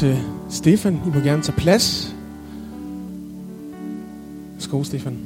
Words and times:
til 0.00 0.18
Stefan. 0.50 0.94
I 1.06 1.08
må 1.14 1.20
gerne 1.20 1.42
tage 1.42 1.56
plads. 1.56 2.14
Skål, 4.58 4.84
Stefan. 4.84 5.18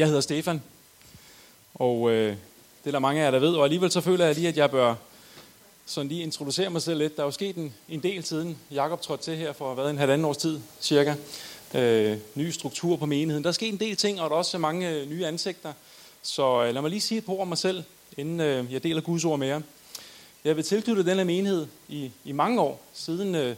Jeg 0.00 0.08
hedder 0.08 0.20
Stefan, 0.20 0.62
og 1.74 2.10
øh, 2.10 2.28
det 2.84 2.86
er 2.86 2.90
der 2.90 2.98
mange 2.98 3.20
af 3.20 3.24
jer, 3.24 3.30
der 3.30 3.38
ved, 3.38 3.54
og 3.54 3.64
alligevel 3.64 3.90
så 3.90 4.00
føler 4.00 4.26
jeg 4.26 4.34
lige, 4.34 4.48
at 4.48 4.56
jeg 4.56 4.70
bør 4.70 4.94
sådan 5.86 6.08
lige 6.08 6.22
introducere 6.22 6.70
mig 6.70 6.82
selv 6.82 6.98
lidt. 6.98 7.16
Der 7.16 7.22
er 7.22 7.26
jo 7.26 7.30
sket 7.30 7.56
en, 7.56 7.74
en 7.88 8.02
del 8.02 8.24
siden 8.24 8.58
Jakob 8.70 9.00
trådte 9.02 9.24
til 9.24 9.36
her 9.36 9.52
for 9.52 9.74
hvad, 9.74 9.90
en 9.90 9.98
halvanden 9.98 10.24
års 10.24 10.36
tid, 10.36 10.60
cirka. 10.80 11.14
Øh, 11.74 12.18
ny 12.34 12.50
struktur 12.50 12.96
på 12.96 13.06
menigheden. 13.06 13.44
Der 13.44 13.48
er 13.48 13.52
sket 13.52 13.68
en 13.68 13.80
del 13.80 13.96
ting, 13.96 14.20
og 14.20 14.30
der 14.30 14.36
er 14.36 14.38
også 14.38 14.58
mange 14.58 14.90
øh, 14.90 15.10
nye 15.10 15.26
ansigter. 15.26 15.72
Så 16.22 16.64
øh, 16.64 16.74
lad 16.74 16.82
mig 16.82 16.90
lige 16.90 17.00
sige 17.00 17.18
et 17.18 17.24
par 17.24 17.32
ord 17.32 17.40
om 17.40 17.48
mig 17.48 17.58
selv, 17.58 17.82
inden 18.16 18.40
øh, 18.40 18.72
jeg 18.72 18.82
deler 18.82 19.00
Guds 19.00 19.24
ord 19.24 19.38
med 19.38 19.48
jer. 19.48 19.60
Jeg 20.44 20.56
vil 20.56 20.64
tilknyttet 20.64 21.06
den 21.06 21.16
her 21.16 21.24
menighed 21.24 21.66
i, 21.88 22.10
i 22.24 22.32
mange 22.32 22.60
år, 22.60 22.80
siden 22.94 23.34
øh, 23.34 23.56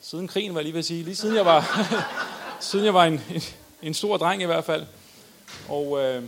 siden 0.00 0.28
krigen, 0.28 0.54
var 0.54 0.60
jeg 0.60 0.64
lige 0.64 0.74
ved 0.74 0.78
at 0.78 0.84
sige. 0.84 1.04
Lige 1.04 1.16
siden 1.16 1.36
jeg 1.36 1.44
var, 1.46 1.88
siden 2.70 2.84
jeg 2.84 2.94
var 2.94 3.04
en, 3.04 3.20
en, 3.34 3.42
en 3.82 3.94
stor 3.94 4.16
dreng 4.16 4.42
i 4.42 4.46
hvert 4.46 4.64
fald. 4.64 4.86
Og 5.68 6.02
øh, 6.02 6.22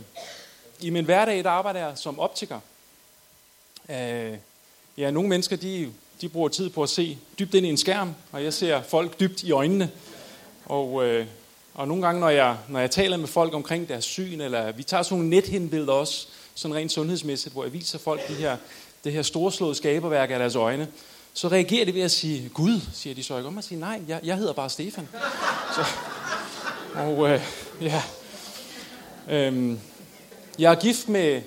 i 0.79 0.89
min 0.89 1.05
hverdag, 1.05 1.43
der 1.43 1.49
arbejder 1.49 1.79
jeg 1.79 1.91
som 1.95 2.19
optiker. 2.19 2.59
Øh, 3.89 4.37
ja, 4.97 5.11
nogle 5.11 5.29
mennesker, 5.29 5.55
de, 5.55 5.91
de 6.21 6.29
bruger 6.29 6.49
tid 6.49 6.69
på 6.69 6.83
at 6.83 6.89
se 6.89 7.17
dybt 7.39 7.53
ind 7.53 7.65
i 7.65 7.69
en 7.69 7.77
skærm, 7.77 8.15
og 8.31 8.43
jeg 8.43 8.53
ser 8.53 8.81
folk 8.81 9.19
dybt 9.19 9.43
i 9.43 9.51
øjnene. 9.51 9.91
Og, 10.65 11.05
øh, 11.05 11.25
og 11.73 11.87
nogle 11.87 12.05
gange, 12.05 12.19
når 12.19 12.29
jeg, 12.29 12.57
når 12.69 12.79
jeg 12.79 12.91
taler 12.91 13.17
med 13.17 13.27
folk 13.27 13.53
omkring 13.53 13.89
deres 13.89 14.05
syn, 14.05 14.41
eller 14.41 14.71
vi 14.71 14.83
tager 14.83 15.03
sådan 15.03 15.17
nogle 15.17 15.29
nethenbilleder 15.29 15.93
også, 15.93 16.27
sådan 16.55 16.75
rent 16.75 16.91
sundhedsmæssigt, 16.91 17.53
hvor 17.53 17.63
jeg 17.63 17.73
viser 17.73 17.99
folk 17.99 18.27
de 18.27 18.33
her, 18.33 18.57
det 19.03 19.11
her 19.11 19.21
storslåede 19.21 19.75
skaberværk 19.75 20.31
af 20.31 20.39
deres 20.39 20.55
øjne, 20.55 20.87
så 21.33 21.47
reagerer 21.47 21.85
de 21.85 21.93
ved 21.93 22.01
at 22.01 22.11
sige, 22.11 22.49
Gud, 22.49 22.79
siger 22.93 23.15
de 23.15 23.23
så. 23.23 23.35
Jeg 23.35 23.43
kommer 23.43 23.59
og 23.59 23.63
siger, 23.63 23.79
nej, 23.79 24.01
jeg, 24.07 24.19
jeg 24.23 24.37
hedder 24.37 24.53
bare 24.53 24.69
Stefan. 24.69 25.07
Så, 25.75 25.85
og 26.95 27.29
øh, 27.29 27.41
ja, 27.81 28.03
øhm, 29.29 29.79
jeg 30.59 30.71
er 30.71 30.75
gift 30.75 31.09
med 31.09 31.41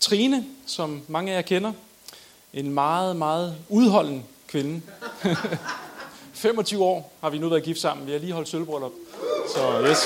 Trine, 0.00 0.46
som 0.66 1.02
mange 1.08 1.32
af 1.32 1.36
jer 1.36 1.42
kender. 1.42 1.72
En 2.52 2.70
meget, 2.70 3.16
meget 3.16 3.56
udholden 3.68 4.24
kvinde. 4.48 4.82
25 6.34 6.84
år 6.84 7.12
har 7.20 7.30
vi 7.30 7.38
nu 7.38 7.48
været 7.48 7.62
gift 7.62 7.80
sammen. 7.80 8.06
Vi 8.06 8.12
har 8.12 8.18
lige 8.18 8.32
holdt 8.32 8.48
sølvbrøllup. 8.48 8.92
Så 9.54 9.82
yes. 9.90 9.98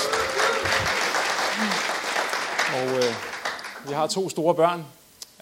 Og 2.75 2.97
øh, 2.97 3.15
vi 3.87 3.93
har 3.93 4.07
to 4.07 4.29
store 4.29 4.55
børn. 4.55 4.85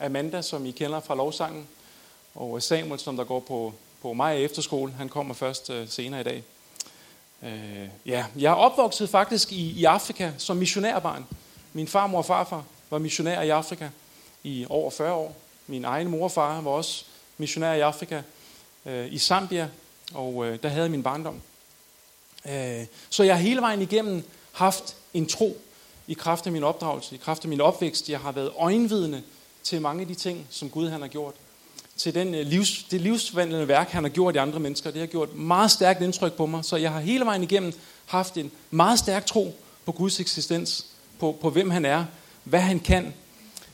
Amanda, 0.01 0.41
som 0.41 0.65
I 0.65 0.71
kender 0.71 0.99
fra 0.99 1.15
lovsangen, 1.15 1.67
og 2.35 2.63
Samuel, 2.63 2.99
som 2.99 3.17
der 3.17 3.23
går 3.23 3.39
på, 3.39 3.73
på 4.01 4.13
mig 4.13 4.43
efterskole, 4.43 4.91
han 4.91 5.09
kommer 5.09 5.33
først 5.33 5.69
øh, 5.69 5.89
senere 5.89 6.21
i 6.21 6.23
dag. 6.23 6.43
Øh, 7.43 7.89
ja, 8.05 8.25
jeg 8.35 8.49
er 8.49 8.55
opvokset 8.55 9.09
faktisk 9.09 9.51
i, 9.51 9.71
i 9.71 9.85
Afrika 9.85 10.31
som 10.37 10.57
missionærbarn. 10.57 11.25
Min 11.73 11.87
farmor 11.87 12.17
og 12.17 12.25
farfar 12.25 12.63
var 12.89 12.97
missionærer 12.97 13.41
i 13.41 13.49
Afrika 13.49 13.89
i 14.43 14.65
over 14.69 14.91
40 14.91 15.13
år. 15.13 15.35
Min 15.67 15.85
egen 15.85 16.07
mor 16.07 16.23
og 16.23 16.31
far 16.31 16.61
var 16.61 16.71
også 16.71 17.05
missionærer 17.37 17.73
i 17.73 17.79
Afrika, 17.79 18.21
øh, 18.85 19.13
i 19.13 19.17
Zambia, 19.17 19.69
og 20.13 20.45
øh, 20.45 20.59
der 20.63 20.69
havde 20.69 20.83
jeg 20.83 20.91
min 20.91 21.03
barndom. 21.03 21.41
Øh, 22.45 22.85
så 23.09 23.23
jeg 23.23 23.35
har 23.35 23.41
hele 23.41 23.61
vejen 23.61 23.81
igennem 23.81 24.23
haft 24.51 24.95
en 25.13 25.25
tro 25.25 25.57
i 26.07 26.13
kraft 26.13 26.45
af 26.45 26.51
min 26.51 26.63
opdragelse, 26.63 27.15
i 27.15 27.17
kraft 27.17 27.43
af 27.43 27.49
min 27.49 27.61
opvækst. 27.61 28.09
Jeg 28.09 28.19
har 28.19 28.31
været 28.31 28.51
øjenvidne 28.57 29.23
til 29.63 29.81
mange 29.81 30.01
af 30.01 30.07
de 30.07 30.15
ting, 30.15 30.47
som 30.49 30.69
Gud 30.69 30.89
han 30.89 31.01
har 31.01 31.07
gjort 31.07 31.33
til 31.99 32.15
den 32.15 32.35
øh, 32.35 32.45
livs, 32.45 32.83
det 32.91 33.01
livsforvandlende 33.01 33.67
værk, 33.67 33.89
han 33.89 34.03
har 34.03 34.09
gjort 34.09 34.35
i 34.35 34.37
andre 34.37 34.59
mennesker. 34.59 34.91
Det 34.91 34.99
har 34.99 35.07
gjort 35.07 35.35
meget 35.35 35.71
stærkt 35.71 36.01
indtryk 36.01 36.33
på 36.33 36.45
mig, 36.45 36.65
så 36.65 36.75
jeg 36.75 36.91
har 36.91 36.99
hele 36.99 37.25
vejen 37.25 37.43
igennem 37.43 37.73
haft 38.05 38.37
en 38.37 38.51
meget 38.71 38.99
stærk 38.99 39.25
tro 39.25 39.55
på 39.85 39.91
Guds 39.91 40.19
eksistens, 40.19 40.85
på, 41.19 41.37
på 41.41 41.49
hvem 41.49 41.69
han 41.69 41.85
er, 41.85 42.05
hvad 42.43 42.59
han 42.59 42.79
kan, 42.79 43.13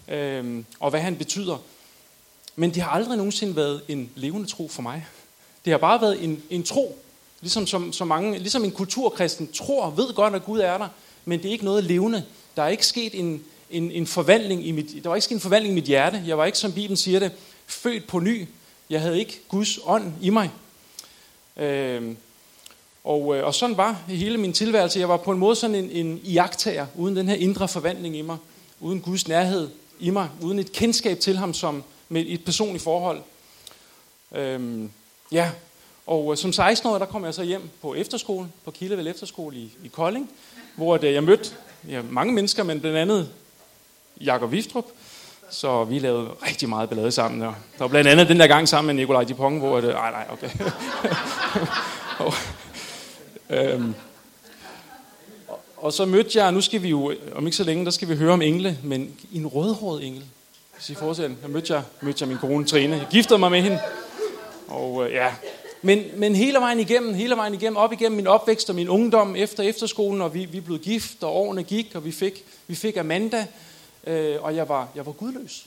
øh, 0.08 0.64
og 0.80 0.90
hvad 0.90 1.00
han 1.00 1.16
betyder. 1.16 1.58
Men 2.56 2.74
det 2.74 2.84
har 2.84 2.90
aldrig 2.90 3.18
nogensinde 3.18 3.56
været 3.56 3.82
en 3.88 4.10
levende 4.16 4.48
tro 4.48 4.68
for 4.68 4.82
mig. 4.82 5.06
Det 5.66 5.72
har 5.72 5.78
bare 5.78 6.02
været 6.02 6.24
en, 6.24 6.44
en 6.50 6.64
tro, 6.64 7.00
ligesom, 7.42 7.68
som, 7.68 7.94
som 7.94 8.08
mange, 8.08 8.38
ligesom 8.38 8.64
en 8.64 8.72
kulturkristen 8.72 9.52
tror, 9.52 9.90
ved 9.90 10.14
godt, 10.14 10.36
at 10.36 10.46
Gud 10.46 10.60
er 10.60 10.78
der, 10.78 10.88
men 11.26 11.40
det 11.40 11.48
er 11.48 11.52
ikke 11.52 11.66
noget 11.66 11.84
levende. 11.84 12.24
Der 12.56 12.64
er 12.64 12.68
ikke 12.68 12.86
sket 12.86 13.20
en, 13.20 13.44
en, 13.70 13.92
en 13.92 14.08
forvandling 14.08 14.68
i 14.68 14.72
mit, 14.72 15.04
der 15.04 15.10
var 15.10 15.16
ikke 15.16 15.26
sket 15.26 15.36
en 15.36 15.42
forvandling 15.42 15.72
i 15.72 15.76
mit 15.76 15.84
hjerte. 15.86 16.24
Jeg 16.28 16.38
var 16.38 16.46
ikke, 16.46 16.58
som 16.58 16.74
Bibelen 16.74 16.98
siger 16.98 17.20
det, 17.20 17.32
født 17.68 18.08
på 18.08 18.20
ny. 18.20 18.48
Jeg 18.90 19.02
havde 19.02 19.20
ikke 19.20 19.40
Guds 19.48 19.80
ånd 19.86 20.14
i 20.22 20.30
mig. 20.30 20.50
Øh, 21.58 22.16
og, 23.06 23.38
øh, 23.38 23.46
og 23.46 23.56
sådan 23.56 23.78
var 23.78 24.02
hele 24.08 24.38
min 24.38 24.54
tilværelse. 24.54 25.00
Jeg 25.00 25.10
var 25.10 25.18
på 25.18 25.32
en 25.32 25.38
måde 25.38 25.56
sådan 25.56 25.76
en, 25.76 25.90
en 25.92 26.22
iagtager, 26.24 26.86
uden 26.96 27.16
den 27.16 27.30
her 27.30 27.36
indre 27.36 27.68
forvandling 27.68 28.18
i 28.18 28.22
mig, 28.22 28.38
uden 28.80 29.02
Guds 29.02 29.28
nærhed 29.28 29.70
i 30.00 30.10
mig, 30.10 30.30
uden 30.42 30.60
et 30.60 30.72
kendskab 30.72 31.20
til 31.20 31.38
ham 31.38 31.54
som 31.54 31.84
med 32.10 32.24
et 32.28 32.46
personligt 32.46 32.84
forhold. 32.84 33.22
Øhm, 34.36 34.90
ja, 35.32 35.52
og 36.08 36.32
øh, 36.32 36.38
som 36.38 36.50
16-årig, 36.50 37.00
der 37.00 37.06
kom 37.06 37.26
jeg 37.26 37.34
så 37.34 37.44
hjem 37.44 37.70
på 37.82 37.94
efterskole, 37.94 38.48
på 38.66 38.72
Kildevæld 38.72 39.08
Efterskole 39.08 39.58
i, 39.58 39.72
i 39.84 39.88
Kolding, 39.88 40.30
hvor 40.76 40.98
det, 40.98 41.08
øh, 41.08 41.14
jeg 41.14 41.24
mødte 41.24 41.50
ja, 41.90 42.02
mange 42.10 42.34
mennesker, 42.34 42.64
men 42.64 42.80
blandt 42.80 42.98
andet 42.98 43.30
Jakob 44.22 44.52
Viftrup, 44.52 44.86
så 45.50 45.84
vi 45.84 46.00
lavede 46.00 46.30
rigtig 46.48 46.70
meget 46.70 46.90
ballade 46.90 47.12
sammen. 47.12 47.42
Og 47.42 47.56
der 47.78 47.80
var 47.80 47.88
blandt 47.88 48.10
andet 48.10 48.28
den 48.28 48.40
der 48.40 48.48
gang 48.48 48.70
sammen 48.70 48.96
med 48.96 49.02
Nikolaj 49.02 49.24
Dupont, 49.24 49.60
hvor 49.60 49.82
det... 49.82 49.88
Øh, 49.88 49.94
ej, 49.94 50.12
nej, 50.12 50.26
okay. 50.32 50.50
og, 52.26 52.34
øhm, 53.50 53.96
og 55.78 55.94
så 55.94 56.06
mødte 56.06 56.44
jeg, 56.44 56.52
nu 56.52 56.62
skal 56.62 56.84
vi 56.84 56.90
jo, 56.90 57.14
om 57.36 57.46
ikke 57.46 57.58
så 57.58 57.64
længe, 57.64 57.86
der 57.86 57.92
skal 57.92 58.10
vi 58.10 58.16
høre 58.16 58.34
om 58.34 58.42
engle, 58.42 58.78
men 58.84 59.18
en 59.34 59.48
rødhåret 59.48 60.06
engel. 60.06 60.24
Hvis 60.76 60.90
I 60.90 60.96
fortsætter, 60.96 61.36
der 61.42 61.48
mødte 61.48 61.74
jeg, 61.74 61.84
mødte 62.02 62.22
jeg 62.22 62.28
min 62.30 62.38
kone 62.38 62.66
Trine. 62.66 62.96
Jeg 62.96 63.08
giftede 63.12 63.40
mig 63.40 63.52
med 63.52 63.62
hende. 63.62 63.80
Og 64.68 65.06
øh, 65.06 65.14
ja, 65.14 65.34
men, 65.82 66.04
men 66.16 66.36
hele 66.36 66.60
vejen 66.60 66.80
igennem, 66.80 67.14
hele 67.14 67.36
vejen 67.36 67.54
igennem, 67.54 67.78
op 67.78 67.94
igennem 67.94 68.16
min 68.16 68.28
opvækst 68.28 68.70
og 68.70 68.76
min 68.76 68.90
ungdom 68.90 69.36
efter 69.36 69.64
efterskolen, 69.64 70.22
og 70.22 70.34
vi, 70.34 70.46
vi 70.46 70.60
blev 70.60 70.80
gift, 70.80 71.24
og 71.24 71.36
årene 71.36 71.64
gik, 71.64 71.96
og 71.96 72.06
vi 72.06 72.12
fik, 72.12 72.44
vi 72.68 72.76
fik 72.76 72.98
Amanda, 72.98 73.48
øh, 74.08 74.44
og 74.44 74.56
jeg 74.56 74.70
var, 74.70 74.88
jeg 74.96 75.06
var 75.06 75.12
gudløs. 75.12 75.66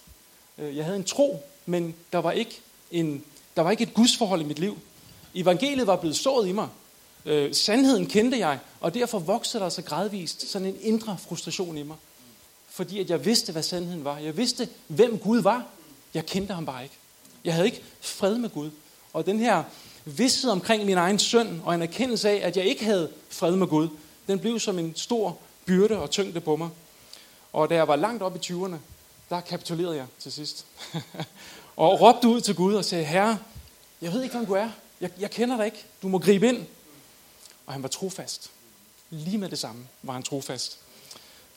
Øh, 0.59 0.77
jeg 0.77 0.85
havde 0.85 0.97
en 0.97 1.05
tro, 1.05 1.43
men 1.67 1.95
der 2.13 2.19
var 2.19 2.33
ikke, 2.33 2.61
en, 2.91 3.25
der 3.57 3.63
var 3.63 3.71
ikke 3.71 3.83
et 3.83 3.95
gudsforhold 3.95 4.41
i 4.41 4.45
mit 4.45 4.59
liv. 4.59 4.79
Evangeliet 5.35 5.87
var 5.87 5.97
blevet 5.97 6.17
sået 6.17 6.49
i 6.49 6.53
mig. 6.53 6.69
Øh, 7.29 7.55
sandheden 7.55 8.07
kendte 8.07 8.39
jeg, 8.39 8.59
og 8.81 8.95
derfor 8.95 9.19
voksede 9.19 9.63
der 9.63 9.69
så 9.69 9.83
gradvist 9.83 10.51
sådan 10.51 10.69
en 10.69 10.77
indre 10.81 11.19
frustration 11.29 11.79
i 11.79 11.83
mig. 11.83 11.97
Fordi 12.69 13.01
at 13.01 13.11
jeg 13.11 13.25
vidste, 13.25 13.53
hvad 13.53 13.63
sandheden 13.63 14.05
var. 14.05 14.19
Jeg 14.19 14.37
vidste, 14.37 14.69
hvem 14.87 15.19
Gud 15.19 15.43
var. 15.43 15.67
Jeg 16.15 16.27
kendte 16.27 16.55
ham 16.55 16.67
bare 16.67 16.83
ikke. 16.83 16.95
Jeg 17.45 17.55
havde 17.55 17.67
ikke 17.67 17.83
fred 18.01 18.39
med 18.39 18.51
Gud. 18.51 18.71
Og 19.13 19.27
den 19.27 19.39
her 19.39 19.63
vidsthed 20.05 20.51
omkring 20.51 20.85
min 20.85 20.97
egen 20.97 21.19
søn, 21.19 21.63
og 21.65 21.75
en 21.75 21.83
erkendelse 21.83 22.31
af, 22.31 22.47
at 22.47 22.57
jeg 22.57 22.65
ikke 22.65 22.85
havde 22.85 23.11
fred 23.29 23.57
med 23.57 23.67
Gud, 23.67 23.89
den 24.27 24.39
blev 24.39 24.61
som 24.61 24.79
en 24.79 24.97
stor 24.97 25.39
byrde 25.67 25.99
og 25.99 26.11
tyngde 26.11 26.41
på 26.41 26.57
mig. 26.57 26.69
Og 27.53 27.71
da 27.71 27.75
jeg 27.75 27.89
var 27.89 27.97
langt 27.97 28.23
op 28.23 28.37
i 28.37 28.39
20'erne, 28.39 28.77
der 29.31 29.41
kapitulerede 29.41 29.97
jeg 29.97 30.07
til 30.19 30.33
sidst. 30.33 30.67
og 31.77 32.01
råbte 32.01 32.29
ud 32.29 32.41
til 32.41 32.55
Gud 32.55 32.75
og 32.75 32.85
sagde, 32.85 33.05
Herre, 33.05 33.39
jeg 34.03 34.13
ved 34.13 34.23
ikke, 34.23 34.37
hvem 34.37 34.47
du 34.47 34.53
er. 34.53 34.71
Jeg, 35.01 35.11
jeg 35.21 35.31
kender 35.31 35.57
dig 35.57 35.67
ikke. 35.67 35.85
Du 36.03 36.09
må 36.09 36.19
gribe 36.19 36.49
ind. 36.49 36.67
Og 37.69 37.75
han 37.75 37.83
var 37.83 37.89
trofast. 37.89 38.51
Lige 39.11 39.39
med 39.39 39.49
det 39.49 39.59
samme 39.59 39.87
var 40.03 40.13
han 40.13 40.23
trofast. 40.23 40.79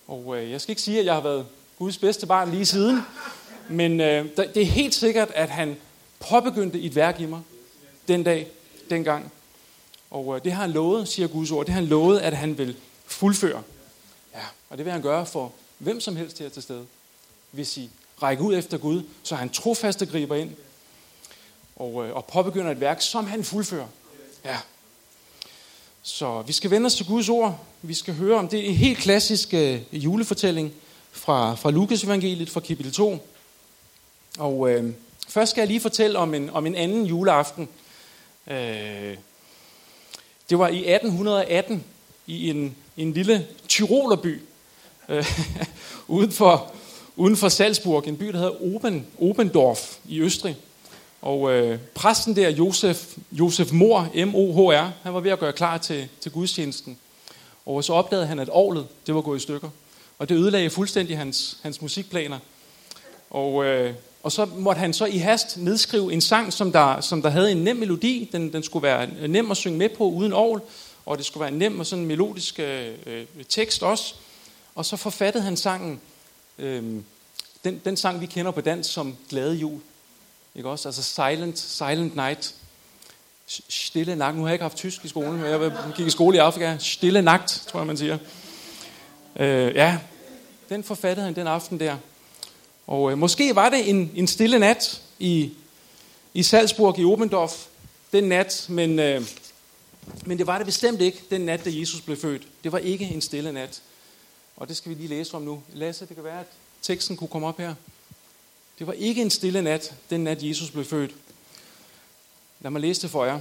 Og 0.08 0.38
øh, 0.38 0.52
jeg 0.52 0.62
skal 0.62 0.72
ikke 0.72 0.82
sige, 0.82 1.00
at 1.00 1.06
jeg 1.06 1.14
har 1.14 1.22
været 1.22 1.48
Guds 1.78 1.98
bedste 1.98 2.26
barn 2.26 2.52
lige 2.52 2.66
siden. 2.66 3.02
Men 3.70 4.00
øh, 4.00 4.26
det 4.38 4.58
er 4.58 4.66
helt 4.66 4.94
sikkert, 4.94 5.32
at 5.36 5.50
han 5.50 5.78
påbegyndte 6.20 6.82
et 6.82 6.96
værk 6.96 7.20
i 7.20 7.26
mig 7.26 7.42
den 8.08 8.24
dag, 8.24 8.48
dengang. 8.90 9.32
Og 10.10 10.36
øh, 10.36 10.44
det 10.44 10.52
har 10.52 10.62
han 10.62 10.72
lovet, 10.72 11.08
siger 11.08 11.28
Guds 11.28 11.52
ord, 11.52 11.66
det 11.66 11.74
har 11.74 11.82
han 11.82 11.90
lovet, 11.90 12.20
at 12.20 12.38
han 12.38 12.58
vil 12.58 12.78
fuldføre. 13.06 13.64
Ja, 14.34 14.44
og 14.70 14.78
det 14.78 14.86
vil 14.86 14.94
han 14.94 15.02
gøre 15.02 15.26
for 15.26 15.52
hvem 15.78 16.00
som 16.00 16.16
helst 16.16 16.40
her 16.40 16.50
til 16.50 16.64
stede. 16.64 16.86
Hvis 17.52 17.78
I 17.78 17.90
rækker 18.24 18.44
ud 18.44 18.58
efter 18.58 18.78
Gud, 18.78 19.04
så 19.24 19.36
han 19.36 19.50
trofaste 19.50 20.06
griber 20.06 20.36
ind 20.36 20.56
og, 21.76 22.08
øh, 22.08 22.16
og 22.16 22.26
påbegynder 22.26 22.72
et 22.72 22.80
værk, 22.80 23.02
som 23.02 23.28
han 23.28 23.44
fuldfører. 23.44 23.88
Ja. 24.46 24.58
Så 26.04 26.42
vi 26.42 26.54
skal 26.54 26.72
vende 26.72 26.86
os 26.86 26.96
til 26.96 27.06
Guds 27.06 27.30
ord. 27.30 27.60
Vi 27.82 27.94
skal 27.94 28.14
høre 28.14 28.38
om 28.38 28.48
det 28.48 28.68
en 28.68 28.76
helt 28.76 28.98
klassisk 28.98 29.54
øh, 29.54 29.82
julefortælling 29.92 30.74
fra, 31.12 31.56
fra 31.56 31.72
Lukas 31.72 32.04
evangeliet 32.04 32.50
fra 32.50 32.60
kapitel 32.60 32.92
2. 32.92 33.28
Og 34.40 34.72
øh, 34.72 34.94
først 35.28 35.52
skal 35.52 35.62
jeg 35.62 35.68
lige 35.68 35.82
fortælle 35.82 36.20
om 36.20 36.34
en, 36.34 36.50
om 36.50 36.66
en 36.66 36.76
anden 36.76 37.06
juleaften. 37.06 37.70
Øh, 38.48 39.18
det 40.50 40.60
var 40.60 40.68
i 40.68 40.78
1818 40.78 41.84
i 42.28 42.50
en, 42.50 42.76
en 42.98 43.14
lille 43.14 43.48
tyrolerby 43.68 44.42
øh, 45.10 45.26
uden, 46.08 46.32
for, 46.32 46.72
uden 47.16 47.38
for 47.38 47.50
Salzburg, 47.50 48.08
en 48.08 48.18
by, 48.18 48.26
der 48.26 48.38
hedder 48.38 48.64
Oben, 48.64 49.08
Obendorf 49.20 49.98
i 50.06 50.20
Østrig. 50.20 50.58
Og 51.22 51.52
øh, 51.52 51.80
præsten 51.96 52.36
der, 52.36 52.50
Josef, 52.50 53.18
Josef 53.32 53.72
Mor, 53.72 54.26
M-O-H-R, 54.26 54.92
han 55.04 55.14
var 55.14 55.20
ved 55.20 55.32
at 55.32 55.40
gøre 55.40 55.54
klar 55.54 55.78
til, 55.78 56.08
til 56.22 56.32
gudstjenesten. 56.32 56.98
Og 57.66 57.84
så 57.84 57.94
opdagede 57.94 58.28
han, 58.28 58.40
at 58.40 58.50
året 58.52 58.88
det 59.08 59.16
var 59.16 59.22
gået 59.22 59.38
i 59.38 59.42
stykker. 59.42 59.70
Og 60.20 60.30
det 60.30 60.36
ødelagde 60.36 60.70
fuldstændig 60.70 61.18
hans, 61.18 61.58
hans 61.62 61.82
musikplaner. 61.82 62.40
Og, 63.30 63.66
øh, 63.66 63.94
og 64.24 64.32
så 64.32 64.46
måtte 64.46 64.80
han 64.80 64.94
så 64.94 65.06
i 65.06 65.18
hast 65.18 65.58
nedskrive 65.58 66.14
en 66.14 66.22
sang, 66.22 66.54
som 66.54 66.72
der, 66.72 67.02
som 67.02 67.22
der 67.22 67.30
havde 67.30 67.52
en 67.52 67.58
nem 67.58 67.76
melodi. 67.76 68.30
Den, 68.32 68.54
den 68.54 68.64
skulle 68.64 68.84
være 68.84 69.28
nem 69.28 69.52
at 69.52 69.58
synge 69.58 69.78
med 69.78 69.90
på 69.90 70.04
uden 70.04 70.34
ovl. 70.34 70.62
Og 71.06 71.18
det 71.18 71.26
skulle 71.26 71.42
være 71.42 71.52
en 71.52 71.60
nem 71.60 71.80
og 71.80 71.86
sådan 71.86 72.02
en 72.02 72.08
melodisk 72.08 72.60
øh, 72.60 72.94
øh, 73.06 73.26
tekst 73.50 73.84
også. 73.84 74.16
Og 74.76 74.86
så 74.86 74.98
forfattede 74.98 75.44
han 75.44 75.58
sangen, 75.58 76.02
øh, 76.60 76.84
den, 77.64 77.82
den 77.86 77.98
sang 77.98 78.22
vi 78.22 78.26
kender 78.26 78.52
på 78.52 78.62
dansk 78.62 78.94
som 78.94 79.16
Glade 79.30 79.56
Jul. 79.56 79.80
Ikke 80.56 80.70
også? 80.70 80.88
Altså 80.88 81.04
Silent, 81.04 81.60
Silent 81.60 82.16
Night. 82.16 82.56
Stille 83.70 84.16
nagt. 84.16 84.36
Nu 84.36 84.42
har 84.42 84.50
jeg 84.50 84.54
ikke 84.54 84.64
haft 84.64 84.78
tysk 84.78 85.06
i 85.06 85.08
skolen, 85.08 85.34
men 85.34 85.46
jeg 85.46 85.74
gik 85.96 86.08
i 86.08 86.10
skole 86.10 86.38
i 86.38 86.40
Afrika. 86.40 86.78
Stille 86.80 87.22
nagt, 87.22 87.64
tror 87.68 87.80
jeg, 87.80 87.88
man 87.88 87.98
siger. 87.98 88.18
Øh, 89.36 89.76
ja, 89.76 89.98
den 90.70 90.84
forfattede 90.84 91.26
han 91.26 91.36
den 91.36 91.48
aften 91.48 91.80
der. 91.80 91.98
Og 92.88 93.12
øh, 93.12 93.18
måske 93.18 93.56
var 93.56 93.70
det 93.70 93.90
en, 93.90 94.12
en 94.16 94.28
stille 94.28 94.60
nat 94.60 95.02
i, 95.20 95.52
i 96.34 96.44
Salzburg 96.44 97.00
i 97.00 97.06
Obendorf 97.06 97.66
den 98.12 98.24
nat, 98.24 98.66
men, 98.70 99.00
øh, 99.00 99.22
men 100.26 100.38
det 100.38 100.48
var 100.48 100.58
det 100.58 100.66
bestemt 100.66 101.02
ikke 101.02 101.24
den 101.30 101.42
nat, 101.42 101.66
da 101.66 101.70
Jesus 101.74 102.02
blev 102.02 102.18
født. 102.18 102.48
Det 102.64 102.72
var 102.72 102.78
ikke 102.78 103.06
en 103.06 103.22
stille 103.22 103.52
nat. 103.52 103.82
Og 104.58 104.68
det 104.68 104.78
skal 104.78 104.90
vi 104.90 104.96
lige 104.96 105.08
læse 105.08 105.34
om 105.34 105.42
nu. 105.42 105.64
Lasse, 105.74 106.06
det 106.06 106.16
kan 106.16 106.24
være, 106.24 106.40
at 106.40 106.46
teksten 106.82 107.18
kunne 107.18 107.28
komme 107.28 107.48
op 107.48 107.58
her. 107.58 107.76
Det 108.82 108.88
var 108.88 108.94
ikke 108.94 109.22
en 109.22 109.30
stille 109.30 109.62
nat, 109.62 109.94
den 110.10 110.24
nat 110.24 110.44
Jesus 110.44 110.72
blev 110.72 110.86
født. 110.86 111.12
Lad 112.60 112.72
mig 112.72 112.82
læse 112.82 113.02
det 113.02 113.10
for 113.10 113.26
jer. 113.26 113.40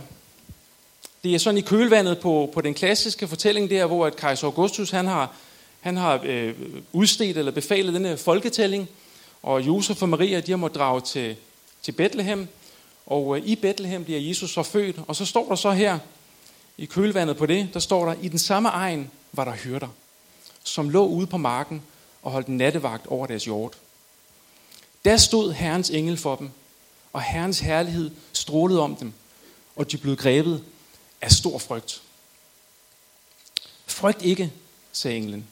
Det 1.24 1.34
er 1.34 1.38
sådan 1.38 1.58
i 1.58 1.60
kølvandet 1.60 2.18
på, 2.18 2.50
på 2.54 2.60
den 2.60 2.74
klassiske 2.74 3.28
fortælling 3.28 3.70
der, 3.70 3.86
hvor 3.86 4.06
at 4.06 4.16
kejser 4.16 4.46
Augustus 4.46 4.90
han 4.90 5.06
har, 5.06 5.34
han 5.80 5.96
har 5.96 6.20
øh, 6.24 6.54
udstedt 6.92 7.36
eller 7.36 7.52
befalet 7.52 7.94
denne 7.94 8.16
folketælling, 8.16 8.88
og 9.42 9.66
Josef 9.66 10.02
og 10.02 10.08
Maria 10.08 10.40
de 10.40 10.52
har 10.52 10.56
måttet 10.56 10.78
drage 10.78 11.00
til, 11.00 11.36
til 11.82 11.92
Bethlehem, 11.92 12.48
og 13.06 13.36
øh, 13.36 13.46
i 13.46 13.56
Bethlehem 13.56 14.04
bliver 14.04 14.20
Jesus 14.20 14.50
så 14.50 14.62
født, 14.62 14.96
og 15.08 15.16
så 15.16 15.24
står 15.24 15.48
der 15.48 15.54
så 15.54 15.70
her, 15.70 15.98
i 16.78 16.84
kølvandet 16.84 17.36
på 17.36 17.46
det, 17.46 17.68
der 17.74 17.80
står 17.80 18.06
der, 18.06 18.14
i 18.22 18.28
den 18.28 18.38
samme 18.38 18.68
egen 18.68 19.10
var 19.32 19.44
der 19.44 19.52
hyrder, 19.52 19.88
som 20.64 20.90
lå 20.90 21.06
ude 21.06 21.26
på 21.26 21.36
marken 21.36 21.82
og 22.22 22.32
holdt 22.32 22.48
nattevagt 22.48 23.06
over 23.06 23.26
deres 23.26 23.46
jord. 23.46 23.74
Der 25.04 25.16
stod 25.16 25.52
Herrens 25.52 25.90
engel 25.90 26.16
for 26.16 26.36
dem, 26.36 26.50
og 27.12 27.22
Herrens 27.22 27.60
herlighed 27.60 28.10
strålede 28.32 28.80
om 28.80 28.96
dem, 28.96 29.12
og 29.76 29.92
de 29.92 29.98
blev 29.98 30.16
grebet 30.16 30.64
af 31.20 31.32
stor 31.32 31.58
frygt. 31.58 32.02
Frygt 33.86 34.22
ikke, 34.22 34.52
sagde 34.92 35.16
englen. 35.16 35.46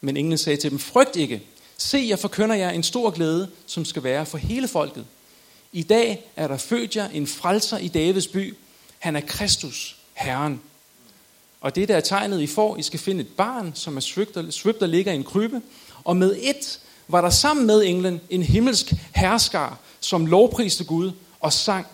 Men 0.00 0.16
englen 0.16 0.38
sagde 0.38 0.56
til 0.56 0.70
dem, 0.70 0.78
frygt 0.78 1.16
ikke. 1.16 1.42
Se, 1.76 2.06
jeg 2.08 2.18
forkynder 2.18 2.56
jer 2.56 2.70
en 2.70 2.82
stor 2.82 3.10
glæde, 3.10 3.50
som 3.66 3.84
skal 3.84 4.02
være 4.02 4.26
for 4.26 4.38
hele 4.38 4.68
folket. 4.68 5.06
I 5.72 5.82
dag 5.82 6.30
er 6.36 6.48
der 6.48 6.56
født 6.56 6.96
jer 6.96 7.08
en 7.08 7.26
frelser 7.26 7.78
i 7.78 7.88
Davids 7.88 8.26
by. 8.26 8.56
Han 8.98 9.16
er 9.16 9.20
Kristus, 9.20 9.96
Herren. 10.12 10.60
Og 11.60 11.74
det 11.74 11.88
der 11.88 11.96
er 11.96 12.00
tegnet, 12.00 12.40
I 12.40 12.46
får, 12.46 12.76
I 12.76 12.82
skal 12.82 13.00
finde 13.00 13.20
et 13.20 13.28
barn, 13.36 13.72
som 13.74 13.96
er 13.96 14.00
svøbt 14.50 14.82
og 14.82 14.88
ligger 14.88 15.12
i 15.12 15.16
en 15.16 15.24
krybe. 15.24 15.62
Og 16.04 16.16
med 16.16 16.36
et 16.42 16.80
var 17.08 17.20
der 17.20 17.30
sammen 17.30 17.66
med 17.66 17.82
englen 17.84 18.20
en 18.30 18.42
himmelsk 18.42 18.92
herskar, 19.14 19.78
som 20.00 20.26
lovpriste 20.26 20.84
Gud 20.84 21.12
og 21.40 21.52
sang, 21.52 21.86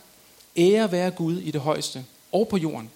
ære 0.56 0.92
være 0.92 1.10
Gud 1.10 1.38
i 1.38 1.50
det 1.50 1.60
højeste 1.60 2.04
og 2.32 2.48
på 2.48 2.56
jorden. 2.56 2.90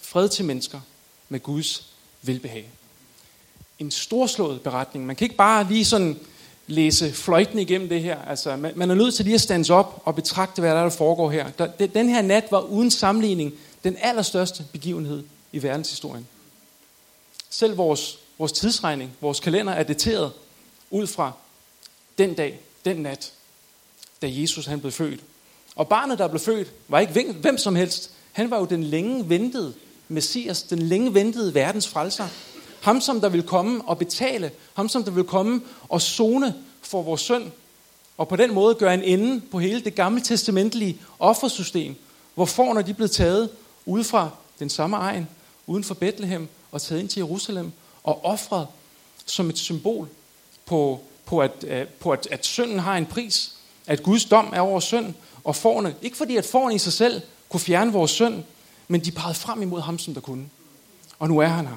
Fred 0.00 0.28
til 0.28 0.44
mennesker 0.44 0.80
med 1.28 1.40
Guds 1.40 1.88
velbehag. 2.22 2.70
En 3.78 3.90
storslået 3.90 4.60
beretning. 4.60 5.06
Man 5.06 5.16
kan 5.16 5.24
ikke 5.24 5.36
bare 5.36 5.68
lige 5.68 5.84
sådan 5.84 6.18
læse 6.66 7.12
fløjten 7.12 7.58
igennem 7.58 7.88
det 7.88 8.02
her. 8.02 8.22
Altså, 8.22 8.56
man 8.56 8.90
er 8.90 8.94
nødt 8.94 9.14
til 9.14 9.24
lige 9.24 9.34
at 9.34 9.40
stands 9.40 9.70
op 9.70 10.02
og 10.04 10.14
betragte, 10.14 10.60
hvad 10.60 10.70
der, 10.70 10.76
er, 10.76 10.82
der 10.82 10.90
foregår 10.90 11.30
her. 11.30 11.48
Den 11.94 12.08
her 12.08 12.22
nat 12.22 12.44
var 12.50 12.60
uden 12.60 12.90
sammenligning 12.90 13.52
den 13.84 13.96
allerstørste 14.00 14.64
begivenhed 14.72 15.24
i 15.52 15.62
verdenshistorien. 15.62 16.26
Selv 17.50 17.76
vores, 17.76 18.18
vores 18.38 18.52
tidsregning, 18.52 19.12
vores 19.20 19.40
kalender 19.40 19.72
er 19.72 19.82
dateret 19.82 20.32
ud 20.90 21.06
fra 21.06 21.32
den 22.18 22.34
dag, 22.34 22.60
den 22.84 22.96
nat, 22.96 23.32
da 24.22 24.26
Jesus 24.30 24.66
han 24.66 24.80
blev 24.80 24.92
født. 24.92 25.20
Og 25.76 25.88
barnet, 25.88 26.18
der 26.18 26.28
blev 26.28 26.40
født, 26.40 26.72
var 26.88 27.00
ikke 27.00 27.32
hvem 27.32 27.58
som 27.58 27.76
helst. 27.76 28.10
Han 28.32 28.50
var 28.50 28.58
jo 28.58 28.64
den 28.64 28.84
længe 28.84 29.28
ventede 29.28 29.74
Messias, 30.08 30.62
den 30.62 30.78
længe 30.78 31.14
ventede 31.14 31.54
verdens 31.54 31.88
frelser. 31.88 32.28
Ham, 32.80 33.00
som 33.00 33.20
der 33.20 33.28
vil 33.28 33.42
komme 33.42 33.84
og 33.84 33.98
betale. 33.98 34.50
Ham, 34.74 34.88
som 34.88 35.04
der 35.04 35.10
vil 35.10 35.24
komme 35.24 35.62
og 35.88 36.02
zone 36.02 36.54
for 36.82 37.02
vores 37.02 37.20
søn. 37.20 37.52
Og 38.16 38.28
på 38.28 38.36
den 38.36 38.54
måde 38.54 38.74
gøre 38.74 38.94
en 38.94 39.02
ende 39.02 39.40
på 39.40 39.58
hele 39.58 39.80
det 39.80 39.94
gamle 39.94 40.20
testamentlige 40.20 41.00
offersystem, 41.18 41.96
hvor 42.34 42.44
forne 42.44 42.82
de 42.82 42.94
blev 42.94 43.08
taget 43.08 43.50
ud 43.86 44.04
fra 44.04 44.30
den 44.58 44.70
samme 44.70 44.96
egen, 44.96 45.28
uden 45.66 45.84
for 45.84 45.94
Bethlehem, 45.94 46.48
og 46.72 46.82
taget 46.82 47.00
ind 47.00 47.08
til 47.08 47.20
Jerusalem, 47.20 47.72
og 48.04 48.24
offret 48.24 48.66
som 49.26 49.50
et 49.50 49.58
symbol 49.58 50.08
på, 50.68 51.00
på, 51.24 51.40
at, 51.40 51.64
øh, 51.66 51.86
på 51.86 52.10
at, 52.10 52.28
at 52.30 52.46
synden 52.46 52.78
har 52.78 52.96
en 52.96 53.06
pris, 53.06 53.54
at 53.86 54.02
Guds 54.02 54.24
dom 54.24 54.52
er 54.54 54.60
over 54.60 54.80
synd, 54.80 55.14
og 55.44 55.56
forne, 55.56 55.94
ikke 56.02 56.16
fordi 56.16 56.36
at 56.36 56.44
forne 56.44 56.74
i 56.74 56.78
sig 56.78 56.92
selv 56.92 57.22
kunne 57.48 57.60
fjerne 57.60 57.92
vores 57.92 58.10
synd, 58.10 58.44
men 58.88 59.04
de 59.04 59.10
pegede 59.10 59.34
frem 59.34 59.62
imod 59.62 59.80
ham, 59.80 59.98
som 59.98 60.14
der 60.14 60.20
kunne. 60.20 60.48
Og 61.18 61.28
nu 61.28 61.38
er 61.38 61.46
han 61.46 61.66
her. 61.66 61.76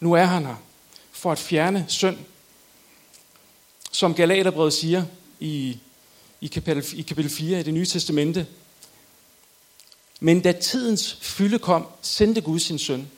Nu 0.00 0.12
er 0.12 0.24
han 0.24 0.46
her 0.46 0.54
for 1.12 1.32
at 1.32 1.38
fjerne 1.38 1.84
synd. 1.88 2.18
Som 3.90 4.14
Galaterbrevet 4.14 4.72
siger 4.72 5.04
i, 5.40 5.78
i, 6.40 6.46
kapitel, 6.46 6.98
i 6.98 7.02
kapitel 7.02 7.30
4 7.30 7.60
i 7.60 7.62
det 7.62 7.74
nye 7.74 7.86
testamente. 7.86 8.46
Men 10.20 10.40
da 10.40 10.52
tidens 10.52 11.18
fylde 11.20 11.58
kom, 11.58 11.86
sendte 12.02 12.40
Gud 12.40 12.58
sin 12.58 12.78
søn, 12.78 13.08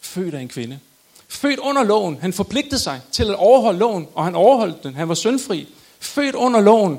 født 0.00 0.34
af 0.34 0.40
en 0.40 0.48
kvinde, 0.48 0.78
Født 1.30 1.58
under 1.58 1.82
loven. 1.82 2.18
Han 2.20 2.32
forpligtede 2.32 2.78
sig 2.78 3.00
til 3.12 3.30
at 3.30 3.34
overholde 3.34 3.78
loven, 3.78 4.08
og 4.14 4.24
han 4.24 4.34
overholdt 4.34 4.82
den. 4.82 4.94
Han 4.94 5.08
var 5.08 5.14
syndfri. 5.14 5.68
Født 6.00 6.34
under 6.34 6.60
loven, 6.60 6.98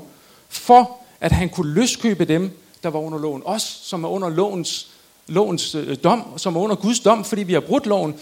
for 0.49 0.97
at 1.19 1.31
han 1.31 1.49
kunne 1.49 1.73
løskøbe 1.73 2.25
dem, 2.25 2.59
der 2.83 2.89
var 2.89 2.99
under 2.99 3.19
loven. 3.19 3.41
Os, 3.45 3.61
som 3.61 4.03
er 4.03 4.09
under 4.09 4.29
lovens, 4.29 4.91
lovens 5.27 5.75
øh, 5.75 5.97
dom, 6.03 6.37
som 6.37 6.55
er 6.55 6.59
under 6.59 6.75
Guds 6.75 6.99
dom, 6.99 7.25
fordi 7.25 7.43
vi 7.43 7.53
har 7.53 7.59
brudt 7.59 7.85
loven. 7.85 8.19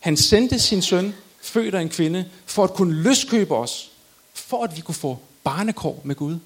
Han 0.00 0.16
sendte 0.16 0.58
sin 0.58 0.82
søn, 0.82 1.14
født 1.42 1.74
af 1.74 1.80
en 1.80 1.88
kvinde, 1.88 2.30
for 2.46 2.64
at 2.64 2.74
kunne 2.74 2.94
løskøbe 2.94 3.56
os. 3.56 3.90
For 4.34 4.64
at 4.64 4.76
vi 4.76 4.80
kunne 4.80 4.94
få 4.94 5.18
barnekår 5.44 6.00
med 6.04 6.14
Gud. 6.14 6.38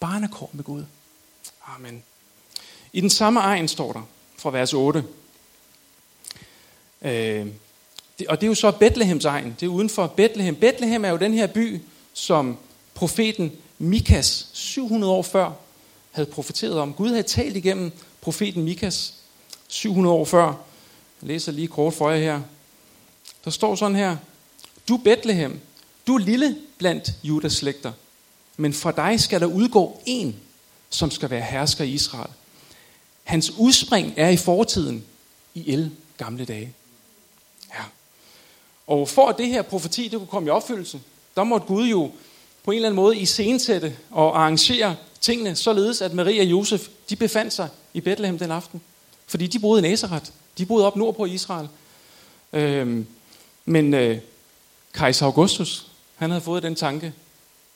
Barnekår 0.00 0.50
med 0.52 0.64
Gud. 0.64 0.84
Amen. 1.76 2.02
I 2.92 3.00
den 3.00 3.10
samme 3.10 3.40
egen 3.40 3.68
står 3.68 3.92
der, 3.92 4.02
fra 4.38 4.50
vers 4.50 4.74
8. 4.74 5.04
Øh, 7.02 7.46
og 8.28 8.40
det 8.40 8.46
er 8.46 8.48
jo 8.48 8.54
så 8.54 8.70
Bethlehems 8.70 9.24
egen. 9.24 9.56
Det 9.60 9.66
er 9.66 9.70
uden 9.70 9.90
for 9.90 10.06
Bethlehem. 10.06 10.56
Bethlehem 10.56 11.04
er 11.04 11.08
jo 11.08 11.16
den 11.16 11.34
her 11.34 11.46
by, 11.46 11.80
som 12.12 12.56
profeten 12.94 13.52
Mikas 13.78 14.48
700 14.52 15.12
år 15.12 15.22
før 15.22 15.52
havde 16.10 16.30
profeteret 16.30 16.78
om. 16.78 16.94
Gud 16.94 17.08
havde 17.08 17.22
talt 17.22 17.56
igennem 17.56 17.92
profeten 18.20 18.62
Mikas 18.62 19.14
700 19.68 20.16
år 20.16 20.24
før. 20.24 20.46
Jeg 20.46 20.54
læser 21.28 21.52
lige 21.52 21.68
kort 21.68 21.94
for 21.94 22.10
jer 22.10 22.18
her. 22.18 22.40
Der 23.44 23.50
står 23.50 23.74
sådan 23.74 23.96
her. 23.96 24.16
Du 24.88 24.96
Bethlehem, 24.96 25.60
du 26.06 26.14
er 26.14 26.18
lille 26.18 26.56
blandt 26.78 27.12
Judas 27.22 27.52
slægter, 27.52 27.92
men 28.56 28.72
fra 28.72 28.92
dig 28.92 29.20
skal 29.20 29.40
der 29.40 29.46
udgå 29.46 30.02
en, 30.06 30.36
som 30.90 31.10
skal 31.10 31.30
være 31.30 31.40
hersker 31.42 31.84
i 31.84 31.90
Israel. 31.90 32.30
Hans 33.24 33.50
udspring 33.50 34.14
er 34.16 34.28
i 34.28 34.36
fortiden, 34.36 35.04
i 35.54 35.72
el 35.72 35.90
gamle 36.16 36.44
dage. 36.44 36.74
Og 38.92 39.08
for 39.08 39.28
at 39.28 39.38
det 39.38 39.46
her 39.48 39.62
profeti 39.62 40.08
det 40.08 40.18
kunne 40.18 40.26
komme 40.26 40.46
i 40.46 40.50
opfyldelse, 40.50 41.00
der 41.36 41.44
måtte 41.44 41.66
Gud 41.66 41.86
jo 41.86 42.10
på 42.64 42.70
en 42.70 42.76
eller 42.76 42.88
anden 42.88 42.96
måde 42.96 43.16
iscenesætte 43.16 43.96
og 44.10 44.38
arrangere 44.38 44.96
tingene, 45.20 45.56
således 45.56 46.02
at 46.02 46.14
Maria 46.14 46.42
og 46.42 46.50
Josef, 46.50 46.88
de 47.10 47.16
befandt 47.16 47.52
sig 47.52 47.68
i 47.94 48.00
Bethlehem 48.00 48.38
den 48.38 48.50
aften. 48.50 48.80
Fordi 49.26 49.46
de 49.46 49.58
boede 49.58 49.86
i 49.86 49.90
Nazareth. 49.90 50.30
De 50.58 50.66
boede 50.66 50.86
op 50.86 50.96
nordpå 50.96 51.24
i 51.24 51.30
Israel. 51.30 51.68
Øhm, 52.52 53.06
men 53.64 53.94
øh, 53.94 54.18
kejser 54.94 55.26
Augustus, 55.26 55.86
han 56.16 56.30
havde 56.30 56.42
fået 56.42 56.62
den 56.62 56.74
tanke, 56.74 57.12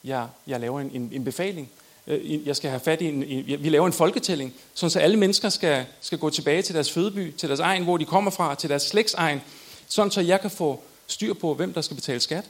jeg, 0.05 0.27
jeg 0.47 0.61
laver 0.61 0.81
en, 0.81 0.91
en, 0.95 1.11
en 1.13 1.25
befaling. 1.25 1.71
Øh, 2.07 2.47
jeg 2.47 2.57
skal 2.57 2.71
have 2.71 2.81
fat 2.81 3.01
i 3.01 3.05
en, 3.05 3.23
en, 3.23 3.63
vi 3.63 3.69
laver 3.69 3.87
en 3.87 3.93
folketælling, 3.93 4.55
så 4.75 4.99
alle 4.99 5.17
mennesker 5.17 5.49
skal, 5.49 5.85
skal 6.01 6.19
gå 6.19 6.31
tilbage 6.31 6.63
til 6.63 6.75
deres 6.75 6.93
fødeby, 6.93 7.33
til 7.37 7.49
deres 7.49 7.61
egen, 7.61 7.85
hvor 7.85 7.97
de 7.97 8.05
kommer 8.05 8.31
fra, 8.31 8.55
til 8.55 8.71
deres 8.71 8.83
slægtsegn, 8.83 9.41
sådan 9.89 10.11
så 10.11 10.21
jeg 10.21 10.41
kan 10.41 10.51
få 10.51 10.81
styr 11.07 11.35
på, 11.35 11.55
hvem 11.55 11.73
der 11.73 11.81
skal 11.81 11.95
betale 11.95 12.21
skat. 12.21 12.45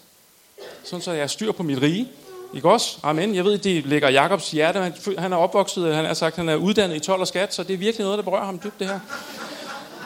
Sådan 0.84 1.02
så 1.02 1.12
jeg 1.12 1.22
har 1.22 1.26
styr 1.26 1.52
på 1.52 1.62
mit 1.62 1.82
rige. 1.82 2.08
Ikke 2.54 2.70
også? 2.70 2.98
Amen. 3.02 3.34
Jeg 3.34 3.44
ved, 3.44 3.58
det 3.58 3.86
ligger 3.86 4.10
Jakobs 4.10 4.50
hjerte. 4.50 4.92
Han 5.18 5.32
er 5.32 5.36
opvokset, 5.36 5.94
han 5.94 6.04
har 6.04 6.14
sagt, 6.14 6.36
han 6.36 6.48
er 6.48 6.56
uddannet 6.56 6.96
i 6.96 7.00
12 7.00 7.20
og 7.20 7.28
skat, 7.28 7.54
så 7.54 7.62
det 7.62 7.75
er 7.75 7.78
virkelig 7.78 8.04
noget, 8.04 8.18
der 8.18 8.25
berører 8.25 8.44
ham 8.44 8.58
dybt, 8.58 8.78
det 8.78 8.86
her. 8.86 9.00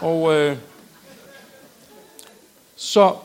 Og 0.00 0.34
øh, 0.34 0.56
så 2.76 3.16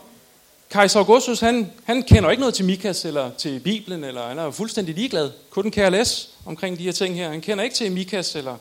kejser 0.70 1.00
Augustus, 1.00 1.40
han, 1.40 1.72
han 1.84 2.04
kender 2.04 2.30
ikke 2.30 2.40
noget 2.40 2.54
til 2.54 2.66
Mikas 2.66 3.06
eller 3.06 3.32
til 3.38 3.60
Bibelen, 3.60 4.04
eller 4.04 4.28
han 4.28 4.40
er 4.40 4.52
fuldstændig 4.52 4.96
ligeglad. 4.96 5.32
Kun 5.50 5.72
KLS 5.72 6.30
omkring 6.46 6.78
de 6.78 6.84
her 6.84 6.92
ting 6.92 7.16
her. 7.16 7.30
Han 7.30 7.42
kender 7.42 7.64
ikke 7.64 7.76
til 7.76 7.92
Mikas 7.92 8.36
eller 8.36 8.58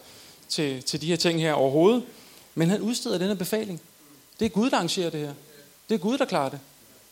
til, 0.49 0.83
til 0.83 1.00
de 1.00 1.06
her 1.06 1.16
ting 1.16 1.40
her 1.40 1.52
overhovedet. 1.52 2.02
Men 2.54 2.71
han 2.71 2.80
udsteder 2.80 3.18
denne 3.18 3.37
befaling. 3.37 3.80
Det 4.40 4.44
er 4.47 4.49
Gud, 4.49 4.71
der 4.71 4.76
arrangerer 4.76 5.11
det 5.11 5.21
her. 5.21 5.33
Det 5.88 5.95
er 5.95 5.99
Gud, 5.99 6.19
der 6.19 6.25
klarer 6.25 6.49
det. 6.49 6.61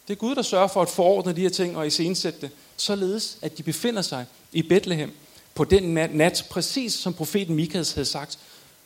Det 0.08 0.14
er 0.14 0.18
Gud, 0.18 0.34
der 0.34 0.42
sørger 0.42 0.68
for 0.68 0.82
at 0.82 0.88
forordne 0.88 1.32
de 1.32 1.40
her 1.40 1.48
ting 1.48 1.76
og 1.76 1.86
iscenesætte 1.86 2.40
det, 2.40 2.50
således 2.76 3.38
at 3.42 3.58
de 3.58 3.62
befinder 3.62 4.02
sig 4.02 4.26
i 4.52 4.62
Bethlehem 4.62 5.12
på 5.54 5.64
den 5.64 5.94
nat, 5.94 6.46
præcis 6.50 6.94
som 6.94 7.14
profeten 7.14 7.54
Mikas 7.54 7.92
havde 7.92 8.06
sagt 8.06 8.38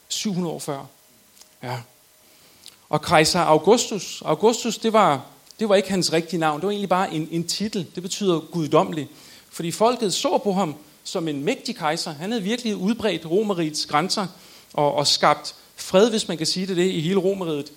700 0.09 0.55
år 0.55 0.59
før. 0.59 0.87
Ja. 1.63 1.79
Og 2.89 3.03
kejser 3.03 3.41
Augustus, 3.41 4.23
Augustus 4.25 4.79
det 4.79 4.93
var, 4.93 5.27
det 5.61 5.69
var 5.69 5.75
ikke 5.75 5.91
hans 5.91 6.13
rigtige 6.13 6.41
navn, 6.41 6.61
det 6.61 6.67
var 6.67 6.73
egentlig 6.73 6.89
bare 6.89 7.15
en, 7.15 7.29
en 7.31 7.49
titel, 7.49 7.87
det 7.95 8.03
betyder 8.03 8.41
guddommelig. 8.41 9.09
Fordi 9.51 9.71
folket 9.71 10.15
så 10.15 10.39
på 10.39 10.53
ham 10.53 10.75
som 11.05 11.29
en 11.29 11.45
mægtig 11.45 11.77
kejser. 11.77 12.13
Han 12.13 12.31
havde 12.31 12.43
virkelig 12.43 12.77
udbredt 12.77 13.27
romerigets 13.27 13.87
grænser 13.87 14.27
og, 14.73 14.95
og 14.95 15.07
skabt 15.07 15.55
fred, 15.77 16.11
hvis 16.11 16.29
man 16.29 16.37
kan 16.37 16.47
sige 16.47 16.67
det, 16.67 16.77
det 16.77 16.91
i 16.91 17.01
hele 17.01 17.19
romeriget. 17.19 17.73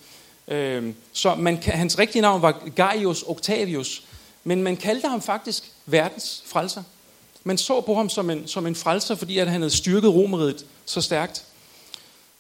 Øh, 0.50 0.94
så 1.14 1.36
man, 1.36 1.58
hans 1.64 2.00
rigtige 2.00 2.22
navn 2.22 2.42
var 2.42 2.70
Gaius 2.76 3.24
Octavius, 3.28 4.04
men 4.44 4.64
man 4.64 4.78
kaldte 4.78 5.08
ham 5.08 5.22
faktisk 5.22 5.72
verdens 5.86 6.44
frelser. 6.46 6.84
Man 7.44 7.58
så 7.58 7.82
på 7.82 7.96
ham 7.96 8.10
som 8.10 8.30
en, 8.30 8.48
som 8.48 8.68
en 8.68 8.76
frelser, 8.76 9.16
fordi 9.16 9.38
at 9.38 9.50
han 9.50 9.62
havde 9.62 9.76
styrket 9.76 10.14
romeriet 10.14 10.66
så 10.86 11.02
stærkt. 11.02 11.44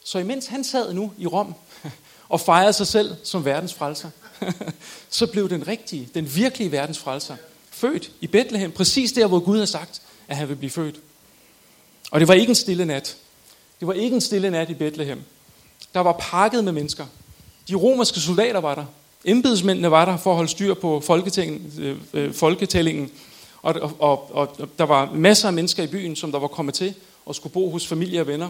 Så 0.04 0.20
imens 0.20 0.48
han 0.48 0.64
sad 0.64 0.94
nu 0.94 1.12
i 1.18 1.28
Rom 1.28 1.56
og 2.30 2.42
fejrede 2.42 2.74
sig 2.74 2.88
selv 2.88 3.16
som 3.24 3.46
verdens 3.46 3.74
frelser, 3.74 4.10
så 5.10 5.28
blev 5.28 5.50
den 5.50 5.68
rigtige, 5.68 6.10
den 6.14 6.36
virkelige 6.36 6.72
verdens 6.72 7.00
frelser 7.00 7.36
født 7.72 8.12
i 8.22 8.28
Bethlehem, 8.28 8.72
præcis 8.72 9.12
der, 9.12 9.28
hvor 9.28 9.40
Gud 9.40 9.56
havde 9.56 9.68
sagt, 9.68 10.02
at 10.28 10.38
han 10.38 10.48
ville 10.48 10.58
blive 10.58 10.72
født. 10.72 11.00
Og 12.12 12.20
det 12.20 12.28
var 12.28 12.34
ikke 12.34 12.50
en 12.50 12.56
stille 12.56 12.86
nat. 12.86 13.18
Det 13.80 13.88
var 13.88 13.94
ikke 13.94 14.16
en 14.16 14.22
stille 14.22 14.50
nat 14.50 14.70
i 14.70 14.74
Bethlehem. 14.74 15.24
Der 15.94 16.00
var 16.00 16.16
pakket 16.20 16.64
med 16.64 16.72
mennesker. 16.72 17.06
De 17.70 17.76
romerske 17.76 18.20
soldater 18.20 18.60
var 18.60 18.76
der. 18.76 18.86
Embedsmændene 19.26 19.92
var 19.92 20.06
der 20.06 20.18
for 20.18 20.30
at 20.30 20.36
holde 20.36 20.52
styr 20.52 20.74
på 20.74 21.04
øh, 21.80 21.96
øh, 22.14 22.34
folketællingen. 22.34 23.12
Og, 23.62 23.76
og, 23.82 23.96
og, 24.00 24.36
og 24.60 24.70
der 24.78 24.84
var 24.84 25.12
masser 25.14 25.48
af 25.48 25.54
mennesker 25.54 25.84
i 25.84 25.88
byen, 25.88 26.16
som 26.16 26.32
der 26.32 26.40
var 26.40 26.48
kommet 26.48 26.76
til 26.76 26.94
og 27.26 27.36
skulle 27.36 27.54
bo 27.54 27.70
hos 27.70 27.88
familie 27.88 28.22
og 28.22 28.28
venner. 28.28 28.50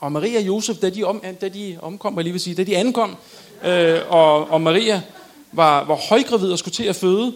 Og 0.00 0.12
Maria 0.12 0.38
og 0.38 0.46
Josef, 0.46 0.76
da 0.76 0.90
de, 0.90 1.04
om, 1.04 1.22
da 1.40 1.48
de 1.48 1.78
omkom, 1.82 2.16
jeg 2.16 2.24
lige 2.24 2.32
vil 2.32 2.40
sige, 2.40 2.54
da 2.54 2.62
de 2.62 2.76
ankom, 2.76 3.16
øh, 3.64 4.00
og, 4.08 4.50
og 4.50 4.60
Maria 4.60 5.02
var, 5.52 5.84
var 5.84 5.94
højgravid 5.94 6.52
og 6.52 6.58
skulle 6.58 6.74
til 6.74 6.84
at 6.84 6.96
føde, 6.96 7.34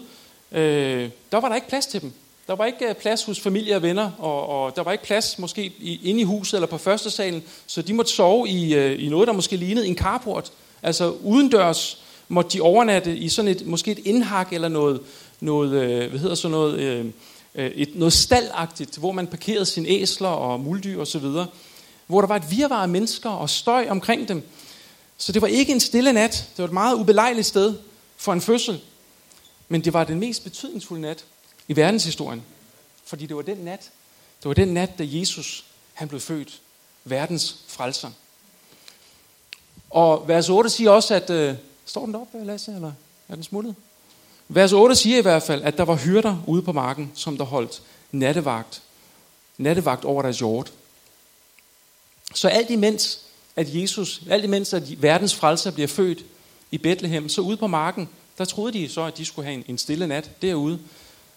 øh, 0.51 1.09
der 1.31 1.39
var 1.39 1.47
der 1.47 1.55
ikke 1.55 1.69
plads 1.69 1.85
til 1.85 2.01
dem. 2.01 2.13
Der 2.47 2.55
var 2.55 2.65
ikke 2.65 2.89
øh, 2.89 2.95
plads 2.95 3.23
hos 3.23 3.39
familie 3.39 3.75
og 3.75 3.81
venner, 3.81 4.11
og, 4.19 4.47
og 4.47 4.75
der 4.75 4.83
var 4.83 4.91
ikke 4.91 5.03
plads 5.03 5.39
måske 5.39 5.65
i, 5.79 5.99
inde 6.03 6.21
i 6.21 6.23
huset 6.23 6.57
eller 6.57 6.67
på 6.67 6.77
første 6.77 7.11
salen, 7.11 7.43
så 7.67 7.81
de 7.81 7.93
måtte 7.93 8.11
sove 8.11 8.49
i, 8.49 8.75
øh, 8.75 9.05
i 9.05 9.09
noget, 9.09 9.27
der 9.27 9.33
måske 9.33 9.55
lignede 9.55 9.87
en 9.87 9.97
carport. 9.97 10.51
Altså 10.81 11.09
udendørs 11.11 12.03
måtte 12.27 12.51
de 12.51 12.61
overnatte 12.61 13.17
i 13.17 13.29
sådan 13.29 13.51
et, 13.51 13.67
måske 13.67 13.91
et 13.91 13.99
indhak 13.99 14.53
eller 14.53 14.67
noget, 14.67 15.01
noget 15.39 15.71
øh, 15.71 16.09
hvad 16.09 16.19
hedder 16.19 16.35
så 16.35 16.47
noget, 16.47 17.13
et, 17.55 17.95
noget 17.95 18.13
staldagtigt, 18.13 18.97
hvor 18.97 19.11
man 19.11 19.27
parkerede 19.27 19.65
sine 19.65 19.87
æsler 19.89 20.27
og 20.27 20.59
muldyr 20.59 20.99
og 20.99 21.07
så 21.07 21.19
videre, 21.19 21.47
hvor 22.07 22.21
der 22.21 22.27
var 22.27 22.35
et 22.35 22.51
virvar 22.51 22.81
af 22.81 22.89
mennesker 22.89 23.29
og 23.29 23.49
støj 23.49 23.87
omkring 23.89 24.27
dem. 24.27 24.43
Så 25.17 25.31
det 25.31 25.41
var 25.41 25.47
ikke 25.47 25.71
en 25.71 25.79
stille 25.79 26.13
nat. 26.13 26.31
Det 26.31 26.57
var 26.57 26.65
et 26.65 26.73
meget 26.73 26.95
ubelejligt 26.95 27.47
sted 27.47 27.73
for 28.17 28.33
en 28.33 28.41
fødsel. 28.41 28.81
Men 29.69 29.83
det 29.83 29.93
var 29.93 30.03
den 30.03 30.19
mest 30.19 30.43
betydningsfulde 30.43 31.01
nat 31.01 31.25
i 31.67 31.75
verdenshistorien. 31.75 32.43
Fordi 33.05 33.25
det 33.25 33.35
var 33.35 33.41
den 33.41 33.57
nat, 33.57 33.91
det 34.39 34.47
var 34.47 34.53
den 34.53 34.67
nat, 34.67 34.99
da 34.99 35.03
Jesus 35.07 35.65
han 35.93 36.07
blev 36.07 36.21
født. 36.21 36.61
Verdens 37.03 37.57
frelser. 37.67 38.11
Og 39.89 40.27
vers 40.27 40.49
8 40.49 40.69
siger 40.69 40.89
også, 40.89 41.15
at... 41.15 41.29
Øh, 41.29 41.55
står 41.85 42.05
den 42.05 42.13
deroppe, 42.13 42.43
Lasse, 42.43 42.75
eller 42.75 42.91
er 43.29 43.35
den 43.35 43.43
smuttet? 43.43 43.75
Vers 44.47 44.73
8 44.73 44.95
siger 44.95 45.17
i 45.17 45.21
hvert 45.21 45.43
fald, 45.43 45.63
at 45.63 45.77
der 45.77 45.83
var 45.83 45.95
hyrder 45.95 46.43
ude 46.47 46.61
på 46.61 46.71
marken, 46.71 47.11
som 47.15 47.37
der 47.37 47.45
holdt 47.45 47.81
nattevagt. 48.11 48.81
Nattevagt 49.57 50.05
over 50.05 50.21
deres 50.21 50.41
jord. 50.41 50.71
Så 52.33 52.47
alt 52.47 52.69
imens, 52.69 53.19
at 53.55 53.75
Jesus, 53.75 54.21
alt 54.29 54.43
imens, 54.43 54.73
at 54.73 55.01
verdens 55.01 55.35
frelser 55.35 55.71
bliver 55.71 55.87
født 55.87 56.25
i 56.71 56.77
Bethlehem, 56.77 57.29
så 57.29 57.41
ude 57.41 57.57
på 57.57 57.67
marken, 57.67 58.09
der 58.37 58.45
troede 58.45 58.79
de 58.79 58.89
så, 58.89 59.01
at 59.01 59.17
de 59.17 59.25
skulle 59.25 59.45
have 59.45 59.53
en, 59.53 59.63
en 59.67 59.77
stille 59.77 60.07
nat 60.07 60.31
derude. 60.41 60.79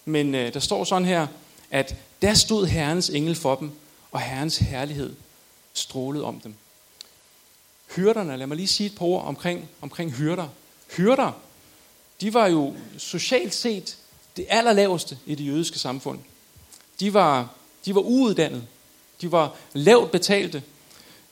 Men 0.09 0.35
øh, 0.35 0.55
der 0.55 0.61
står 0.61 0.85
sådan 0.85 1.05
her, 1.05 1.27
at 1.71 1.95
der 2.23 2.35
stod 2.35 2.67
Herrens 2.67 3.11
engel 3.11 3.35
for 3.35 3.55
dem, 3.55 3.71
og 4.13 4.21
Herrens 4.21 4.57
herlighed 4.57 5.15
strålede 5.73 6.25
om 6.25 6.41
dem. 6.41 6.55
Hyrderne, 7.97 8.37
lad 8.37 8.47
mig 8.47 8.57
lige 8.57 8.67
sige 8.67 8.87
et 8.87 8.97
par 8.97 9.07
ord 9.07 9.25
omkring, 9.25 9.69
omkring 9.81 10.13
hyrder. 10.13 10.49
Hyrder, 10.97 11.33
de 12.21 12.35
var 12.35 12.47
jo 12.47 12.75
socialt 12.99 13.55
set 13.55 13.97
det 14.37 14.47
allerlaveste 14.49 15.19
i 15.27 15.35
det 15.35 15.47
jødiske 15.47 15.79
samfund. 15.79 16.19
De 17.01 17.15
var, 17.15 17.49
de 17.85 17.95
var 17.95 18.01
uuddannede. 18.01 18.67
De 19.21 19.33
var 19.33 19.55
lavt 19.73 20.11
betalte. 20.11 20.63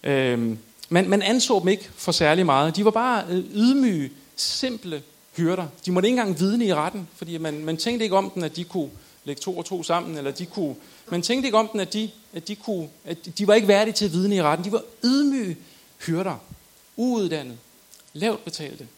Øhm, 0.03 0.59
man, 0.89 1.09
man 1.09 1.23
anså 1.23 1.59
dem 1.59 1.69
ikke 1.69 1.91
for 1.97 2.13
særlig 2.13 2.47
meget. 2.47 2.77
De 2.77 2.85
var 2.85 2.91
bare 2.91 3.25
øh, 3.29 3.45
ydmyge, 3.55 4.11
simple 4.37 5.03
hyrder. 5.37 5.67
De 5.87 5.93
måtte 5.93 6.09
ikke 6.09 6.21
engang 6.21 6.41
vidne 6.41 6.65
i 6.65 6.75
retten, 6.75 7.09
fordi 7.17 7.39
man, 7.39 7.65
man 7.65 7.77
tænkte 7.77 8.05
ikke 8.05 8.17
om 8.17 8.31
den, 8.31 8.45
at 8.45 8.57
de 8.57 8.65
kunne 8.65 8.91
lægge 9.25 9.41
to 9.41 9.59
og 9.59 9.65
to 9.65 9.83
sammen, 9.83 10.19
eller 10.19 10.31
de 10.31 10.47
kunne, 10.47 10.75
man 11.11 11.23
tænkte 11.23 11.47
ikke 11.47 11.59
om 11.59 11.69
den, 11.69 11.81
at 11.81 11.93
de, 11.93 12.11
at 12.33 12.49
de, 12.49 12.55
kunne, 12.57 12.89
at 13.05 13.19
de 13.39 13.47
var 13.47 13.55
ikke 13.55 13.69
værdige 13.69 13.95
til 13.95 14.05
at 14.05 14.13
vidne 14.13 14.37
i 14.37 14.43
retten. 14.43 14.65
De 14.65 14.73
var 14.73 14.83
ydmyge 15.05 15.57
hyrder, 16.07 16.37
uuddannede, 16.97 17.57
lavt 18.13 18.45
betalte. 18.45 18.89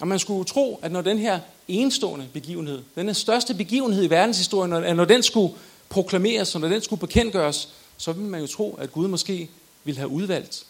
Og 0.00 0.08
man 0.08 0.18
skulle 0.18 0.44
tro, 0.44 0.80
at 0.82 0.92
når 0.92 1.00
den 1.00 1.18
her 1.18 1.40
enestående 1.68 2.28
begivenhed, 2.32 2.82
den 2.94 3.14
største 3.14 3.54
begivenhed 3.54 4.04
i 4.04 4.10
verdenshistorien, 4.10 4.72
at 4.72 4.96
når 4.96 5.04
den 5.04 5.22
skulle 5.22 5.54
proklameres, 5.88 6.54
og 6.54 6.60
når 6.60 6.68
den 6.68 6.82
skulle 6.82 7.00
bekendtgøres, 7.00 7.68
så 7.96 8.12
ville 8.12 8.28
man 8.28 8.40
jo 8.40 8.46
tro, 8.46 8.74
at 8.74 8.92
Gud 8.92 9.08
måske 9.08 9.50
ville 9.84 9.98
have 9.98 10.08
udvalgt 10.08 10.66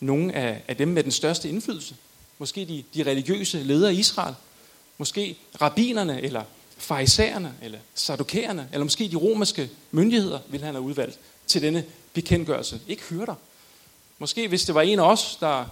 nogle 0.00 0.34
af, 0.34 0.62
af 0.68 0.76
dem 0.76 0.88
med 0.88 1.02
den 1.02 1.12
største 1.12 1.48
indflydelse. 1.48 1.94
Måske 2.38 2.64
de, 2.64 2.84
de 2.94 3.10
religiøse 3.10 3.62
ledere 3.62 3.94
i 3.94 3.98
Israel. 3.98 4.34
Måske 4.98 5.38
rabinerne, 5.60 6.22
eller 6.22 6.42
farisæerne, 6.78 7.54
eller 7.62 7.78
sadukæerne, 7.94 8.68
eller 8.72 8.84
måske 8.84 9.08
de 9.08 9.16
romerske 9.16 9.70
myndigheder 9.90 10.38
ville 10.48 10.66
han 10.66 10.74
have 10.74 10.82
udvalgt 10.82 11.18
til 11.46 11.62
denne 11.62 11.84
bekendtgørelse. 12.12 12.80
Ikke 12.88 13.02
hyrder. 13.02 13.34
Måske 14.18 14.48
hvis 14.48 14.64
det 14.64 14.74
var 14.74 14.82
en 14.82 14.98
af 14.98 15.10
os, 15.10 15.36
der, 15.40 15.64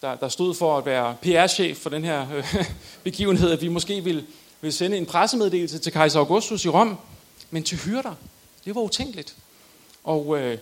der, 0.00 0.14
der 0.14 0.28
stod 0.28 0.54
for 0.54 0.78
at 0.78 0.86
være 0.86 1.16
PR-chef 1.22 1.78
for 1.78 1.90
den 1.90 2.04
her 2.04 2.34
øh, 2.34 2.64
begivenhed, 3.04 3.50
at 3.50 3.62
vi 3.62 3.68
måske 3.68 4.04
ville, 4.04 4.24
ville 4.60 4.72
sende 4.72 4.96
en 4.96 5.06
pressemeddelelse 5.06 5.78
til 5.78 5.92
kejser 5.92 6.18
Augustus 6.18 6.64
i 6.64 6.68
Rom, 6.68 6.98
men 7.50 7.62
til 7.62 7.78
hyrder, 7.78 8.14
det 8.64 8.74
var 8.74 8.80
utænkeligt. 8.80 9.36
Og, 10.04 10.40
øh, 10.40 10.58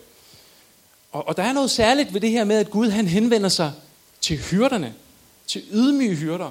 og, 1.13 1.29
og 1.29 1.37
der 1.37 1.43
er 1.43 1.53
noget 1.53 1.71
særligt 1.71 2.15
ved 2.15 2.21
det 2.21 2.31
her 2.31 2.45
med, 2.45 2.57
at 2.57 2.71
Gud 2.71 2.91
han 2.91 3.07
henvender 3.07 3.49
sig 3.49 3.73
til 4.21 4.39
hyrderne, 4.39 4.95
til 5.51 5.63
ydmyge 5.73 6.15
hyrder. 6.15 6.51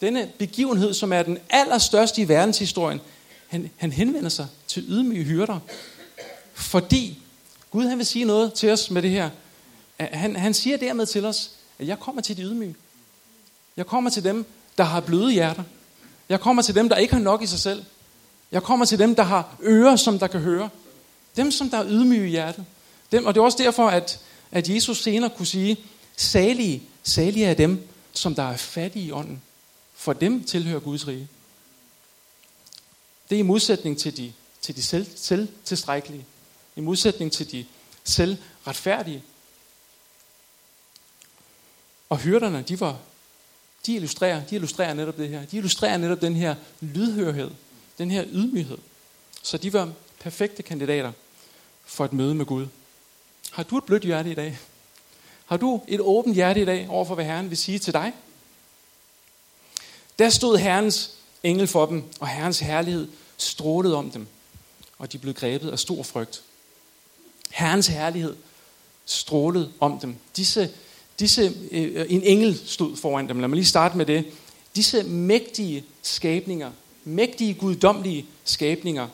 Denne 0.00 0.30
begivenhed, 0.38 0.94
som 0.94 1.12
er 1.12 1.22
den 1.22 1.38
allerstørste 1.50 2.22
i 2.22 2.28
verdenshistorien, 2.28 3.00
han, 3.46 3.70
han 3.76 3.92
henvender 3.92 4.28
sig 4.28 4.46
til 4.66 4.84
ydmyge 4.88 5.24
hyrder. 5.24 5.58
Fordi 6.54 7.18
Gud 7.70 7.84
han 7.84 7.98
vil 7.98 8.06
sige 8.06 8.24
noget 8.24 8.52
til 8.52 8.70
os 8.70 8.90
med 8.90 9.02
det 9.02 9.10
her. 9.10 9.30
Han, 9.98 10.36
han 10.36 10.54
siger 10.54 10.76
dermed 10.76 11.06
til 11.06 11.24
os, 11.24 11.50
at 11.78 11.86
jeg 11.86 12.00
kommer 12.00 12.22
til 12.22 12.36
de 12.36 12.42
ydmyge. 12.42 12.74
Jeg 13.76 13.86
kommer 13.86 14.10
til 14.10 14.24
dem, 14.24 14.46
der 14.78 14.84
har 14.84 15.00
bløde 15.00 15.32
hjerter. 15.32 15.62
Jeg 16.28 16.40
kommer 16.40 16.62
til 16.62 16.74
dem, 16.74 16.88
der 16.88 16.96
ikke 16.96 17.14
har 17.14 17.20
nok 17.20 17.42
i 17.42 17.46
sig 17.46 17.58
selv. 17.58 17.84
Jeg 18.52 18.62
kommer 18.62 18.84
til 18.84 18.98
dem, 18.98 19.14
der 19.14 19.22
har 19.22 19.56
ører, 19.62 19.96
som 19.96 20.18
der 20.18 20.26
kan 20.26 20.40
høre. 20.40 20.68
Dem, 21.36 21.50
som 21.50 21.70
der 21.70 21.78
er 21.78 21.86
ydmyge 21.88 22.26
i 22.26 22.30
hjertet. 22.30 22.64
Dem, 23.12 23.26
og 23.26 23.34
det 23.34 23.40
er 23.40 23.44
også 23.44 23.62
derfor, 23.62 23.88
at, 23.88 24.20
at 24.52 24.68
Jesus 24.68 25.02
senere 25.02 25.30
kunne 25.30 25.46
sige, 25.46 25.76
salige, 26.16 26.82
salige 27.02 27.46
er 27.46 27.54
dem, 27.54 27.88
som 28.14 28.34
der 28.34 28.42
er 28.42 28.56
fattige 28.56 29.06
i 29.06 29.12
ånden. 29.12 29.42
For 29.94 30.12
dem 30.12 30.44
tilhører 30.44 30.80
Guds 30.80 31.06
rige. 31.06 31.28
Det 33.30 33.36
er 33.36 33.40
i 33.40 33.42
modsætning 33.42 33.98
til 33.98 34.16
de, 34.16 34.32
til 34.60 34.76
de 34.76 34.82
selv, 34.82 35.06
selvtilstrækkelige. 35.16 36.26
I 36.76 36.80
modsætning 36.80 37.32
til 37.32 37.52
de 37.52 37.66
selvretfærdige. 38.04 39.22
Og 42.08 42.18
hyrderne, 42.18 42.64
de 42.68 42.80
var 42.80 42.98
de 43.86 43.94
illustrerer, 43.94 44.44
de 44.44 44.54
illustrerer 44.54 44.94
netop 44.94 45.16
det 45.16 45.28
her. 45.28 45.46
De 45.46 45.56
illustrerer 45.56 45.96
netop 45.96 46.20
den 46.20 46.36
her 46.36 46.54
lydhørhed, 46.80 47.50
den 47.98 48.10
her 48.10 48.24
ydmyghed. 48.32 48.78
Så 49.42 49.58
de 49.58 49.72
var 49.72 49.92
perfekte 50.20 50.62
kandidater 50.62 51.12
for 51.84 52.04
et 52.04 52.12
møde 52.12 52.34
med 52.34 52.46
Gud. 52.46 52.66
Har 53.50 53.62
du 53.62 53.78
et 53.78 53.84
blødt 53.84 54.02
hjerte 54.02 54.30
i 54.30 54.34
dag? 54.34 54.58
Har 55.46 55.56
du 55.56 55.80
et 55.88 56.00
åbent 56.00 56.34
hjerte 56.34 56.62
i 56.62 56.64
dag 56.64 56.86
overfor, 56.88 57.14
hvad 57.14 57.24
Herren 57.24 57.50
vil 57.50 57.58
sige 57.58 57.78
til 57.78 57.92
dig? 57.92 58.12
Der 60.18 60.30
stod 60.30 60.58
Herrens 60.58 61.10
engel 61.42 61.66
for 61.66 61.86
dem, 61.86 62.04
og 62.20 62.28
Herrens 62.28 62.58
herlighed 62.58 63.08
strålede 63.36 63.96
om 63.96 64.10
dem, 64.10 64.26
og 64.98 65.12
de 65.12 65.18
blev 65.18 65.34
grebet 65.34 65.70
af 65.70 65.78
stor 65.78 66.02
frygt. 66.02 66.42
Herrens 67.50 67.86
herlighed 67.86 68.36
strålede 69.04 69.72
om 69.80 69.98
dem. 69.98 70.16
Disse, 70.36 70.70
disse, 71.18 71.52
øh, 71.70 72.06
en 72.08 72.22
engel 72.22 72.60
stod 72.66 72.96
foran 72.96 73.28
dem. 73.28 73.40
Lad 73.40 73.48
mig 73.48 73.56
lige 73.56 73.66
starte 73.66 73.96
med 73.96 74.06
det. 74.06 74.24
Disse 74.76 75.02
mægtige 75.02 75.84
skabninger, 76.02 76.70
mægtige 77.04 77.54
guddommelige 77.54 78.26
skabninger, 78.44 79.08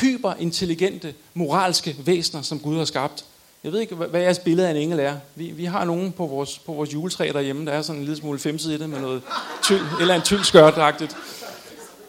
hyperintelligente, 0.00 1.14
moralske 1.34 1.96
væsener, 1.98 2.42
som 2.42 2.60
Gud 2.60 2.76
har 2.76 2.84
skabt. 2.84 3.24
Jeg 3.66 3.72
ved 3.72 3.80
ikke, 3.80 3.94
hvad 3.94 4.20
jeres 4.20 4.38
billede 4.38 4.68
af 4.68 4.70
en 4.70 4.76
engel 4.76 5.00
er. 5.00 5.16
Vi, 5.34 5.44
vi 5.44 5.64
har 5.64 5.84
nogen 5.84 6.12
på 6.12 6.26
vores, 6.26 6.58
på 6.58 6.72
vores 6.72 6.94
juletræ 6.94 7.30
derhjemme, 7.34 7.66
der 7.66 7.72
er 7.72 7.82
sådan 7.82 8.00
en 8.00 8.04
lille 8.04 8.20
smule 8.20 8.38
femside 8.38 8.74
i 8.74 8.78
det 8.78 8.90
med 8.90 9.00
noget 9.00 9.22
tyld, 9.62 9.80
eller 10.00 10.14
en 10.14 10.22
tyld 10.22 10.44
skørtagtigt. 10.44 11.16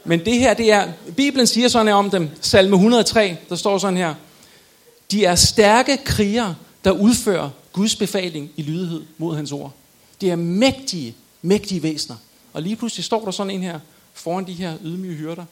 Men 0.03 0.25
det 0.25 0.39
her, 0.39 0.53
det 0.53 0.71
er, 0.71 0.87
Bibelen 1.15 1.47
siger 1.47 1.67
sådan 1.67 1.87
her 1.87 1.93
om 1.93 2.09
dem, 2.09 2.29
salme 2.41 2.75
103, 2.75 3.37
der 3.49 3.55
står 3.55 3.77
sådan 3.77 3.97
her, 3.97 4.13
de 5.11 5.25
er 5.25 5.35
stærke 5.35 5.97
krigere, 6.05 6.55
der 6.83 6.91
udfører 6.91 7.49
Guds 7.73 7.95
befaling 7.95 8.51
i 8.55 8.61
lydighed 8.61 9.01
mod 9.17 9.35
hans 9.35 9.51
ord. 9.51 9.71
Det 10.21 10.31
er 10.31 10.35
mægtige, 10.35 11.15
mægtige 11.41 11.83
væsener. 11.83 12.15
Og 12.53 12.61
lige 12.61 12.75
pludselig 12.75 13.05
står 13.05 13.25
der 13.25 13.31
sådan 13.31 13.51
en 13.51 13.63
her, 13.63 13.79
foran 14.13 14.47
de 14.47 14.53
her 14.53 14.73
ydmyge 14.83 15.15
hyrder. 15.15 15.45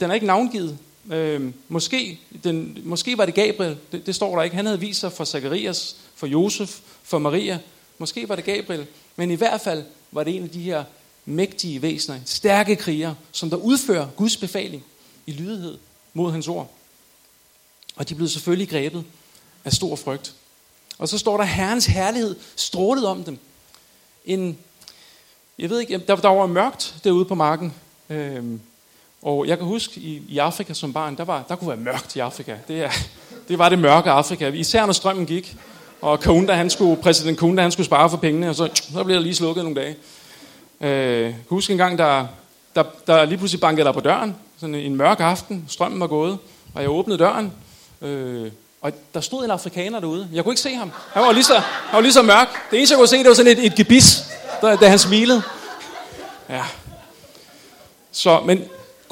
Den 0.00 0.10
er 0.10 0.14
ikke 0.14 0.26
navngivet, 0.26 0.78
Øh, 1.10 1.52
måske, 1.68 2.20
den, 2.44 2.78
måske 2.84 3.18
var 3.18 3.26
det 3.26 3.34
Gabriel, 3.34 3.76
det, 3.92 4.06
det 4.06 4.14
står 4.14 4.36
der 4.36 4.42
ikke. 4.42 4.56
Han 4.56 4.66
havde 4.66 4.80
vist 4.80 5.00
sig 5.00 5.12
for 5.12 5.24
Zakarias, 5.24 5.96
for 6.14 6.26
Josef, 6.26 6.80
for 7.02 7.18
Maria. 7.18 7.58
Måske 7.98 8.28
var 8.28 8.36
det 8.36 8.44
Gabriel, 8.44 8.86
men 9.16 9.30
i 9.30 9.34
hvert 9.34 9.60
fald 9.60 9.84
var 10.12 10.24
det 10.24 10.36
en 10.36 10.42
af 10.42 10.50
de 10.50 10.62
her 10.62 10.84
mægtige 11.24 11.82
væsener, 11.82 12.20
stærke 12.24 12.76
krigere, 12.76 13.16
som 13.32 13.50
der 13.50 13.56
udfører 13.56 14.08
Guds 14.16 14.36
befaling 14.36 14.84
i 15.26 15.32
lydighed 15.32 15.78
mod 16.14 16.32
hans 16.32 16.48
ord. 16.48 16.70
Og 17.96 18.08
de 18.08 18.14
blev 18.14 18.28
selvfølgelig 18.28 18.68
grebet 18.68 19.04
af 19.64 19.72
stor 19.72 19.96
frygt. 19.96 20.34
Og 20.98 21.08
så 21.08 21.18
står 21.18 21.36
der, 21.36 21.44
Herrens 21.44 21.86
herlighed 21.86 22.36
strålede 22.56 23.08
om 23.08 23.24
dem. 23.24 23.38
En, 24.24 24.58
jeg 25.58 25.70
ved 25.70 25.80
ikke, 25.80 25.98
der, 25.98 26.16
der 26.16 26.28
var 26.28 26.46
mørkt 26.46 26.94
derude 27.04 27.24
på 27.24 27.34
marken. 27.34 27.74
Øhm, 28.10 28.60
og 29.24 29.46
jeg 29.46 29.58
kan 29.58 29.66
huske, 29.66 30.00
i, 30.00 30.22
i 30.28 30.38
Afrika 30.38 30.74
som 30.74 30.92
barn, 30.92 31.16
der, 31.16 31.24
var, 31.24 31.44
der 31.48 31.56
kunne 31.56 31.68
være 31.68 31.76
mørkt 31.76 32.16
i 32.16 32.18
Afrika. 32.18 32.54
Det, 32.68 32.84
er, 32.84 32.90
det 33.48 33.58
var 33.58 33.68
det 33.68 33.78
mørke 33.78 34.10
Afrika. 34.10 34.48
Især 34.48 34.86
når 34.86 34.92
strømmen 34.92 35.26
gik, 35.26 35.56
og 36.00 36.20
Kunda, 36.20 36.52
han 36.52 36.70
skulle, 36.70 37.02
præsident 37.02 37.38
Kunda, 37.38 37.62
han 37.62 37.72
skulle 37.72 37.86
spare 37.86 38.10
for 38.10 38.16
pengene, 38.16 38.48
og 38.48 38.54
så, 38.54 38.68
så 38.74 39.04
blev 39.04 39.16
der 39.16 39.22
lige 39.22 39.34
slukket 39.34 39.64
nogle 39.64 39.80
dage. 39.80 39.96
Øh, 40.80 41.34
jeg 41.50 41.70
en 41.70 41.78
gang, 41.78 41.98
der, 41.98 42.26
der, 42.74 42.84
der 43.06 43.24
lige 43.24 43.38
pludselig 43.38 43.60
bankede 43.60 43.86
der 43.86 43.92
på 43.92 44.00
døren, 44.00 44.36
sådan 44.60 44.74
en 44.74 44.96
mørk 44.96 45.20
aften, 45.20 45.64
strømmen 45.68 46.00
var 46.00 46.06
gået, 46.06 46.38
og 46.74 46.82
jeg 46.82 46.90
åbnede 46.90 47.18
døren, 47.18 47.52
øh, 48.02 48.50
og 48.80 48.92
der 49.14 49.20
stod 49.20 49.44
en 49.44 49.50
afrikaner 49.50 50.00
derude. 50.00 50.28
Jeg 50.32 50.44
kunne 50.44 50.52
ikke 50.52 50.60
se 50.60 50.74
ham. 50.74 50.92
Han 51.12 51.22
var 51.22 51.32
lige 51.32 51.44
så, 51.44 51.54
han 51.54 51.96
var 51.96 52.00
lige 52.00 52.12
så 52.12 52.22
mørk. 52.22 52.48
Det 52.70 52.76
eneste, 52.76 52.92
jeg 52.92 52.98
kunne 52.98 53.08
se, 53.08 53.18
det 53.18 53.28
var 53.28 53.34
sådan 53.34 53.52
et, 53.52 53.66
et 53.66 53.74
gebis, 53.74 54.24
da, 54.62 54.76
da 54.76 54.88
han 54.88 54.98
smilede. 54.98 55.42
Ja. 56.50 56.62
Så, 58.12 58.40
men 58.40 58.64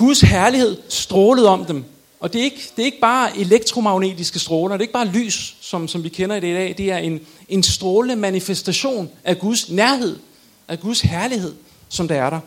Guds 0.03 0.21
herlighed 0.21 0.77
strålede 0.89 1.49
om 1.49 1.65
dem. 1.65 1.85
Og 2.21 2.33
det 2.33 2.39
er 2.39 2.45
ikke, 2.45 2.71
det 2.77 2.83
er 2.83 2.87
ikke 2.87 3.01
bare 3.01 3.39
elektromagnetiske 3.39 4.39
stråler, 4.39 4.77
det 4.77 4.81
er 4.81 4.83
ikke 4.83 4.93
bare 4.93 5.07
lys, 5.07 5.57
som, 5.61 5.89
som 5.89 6.05
vi 6.05 6.09
kender 6.09 6.37
i 6.37 6.41
det 6.41 6.49
i 6.49 6.55
dag. 6.55 6.75
Det 6.79 6.91
er 6.93 6.99
en, 6.99 7.21
en 7.49 7.63
strålende 7.63 8.17
manifestation 8.17 9.11
af 9.25 9.39
Guds 9.39 9.71
nærhed, 9.71 10.19
af 10.69 10.81
Guds 10.81 11.01
herlighed, 11.01 11.55
som 11.89 12.09
der 12.09 12.23
er 12.23 12.31
der. 12.31 12.41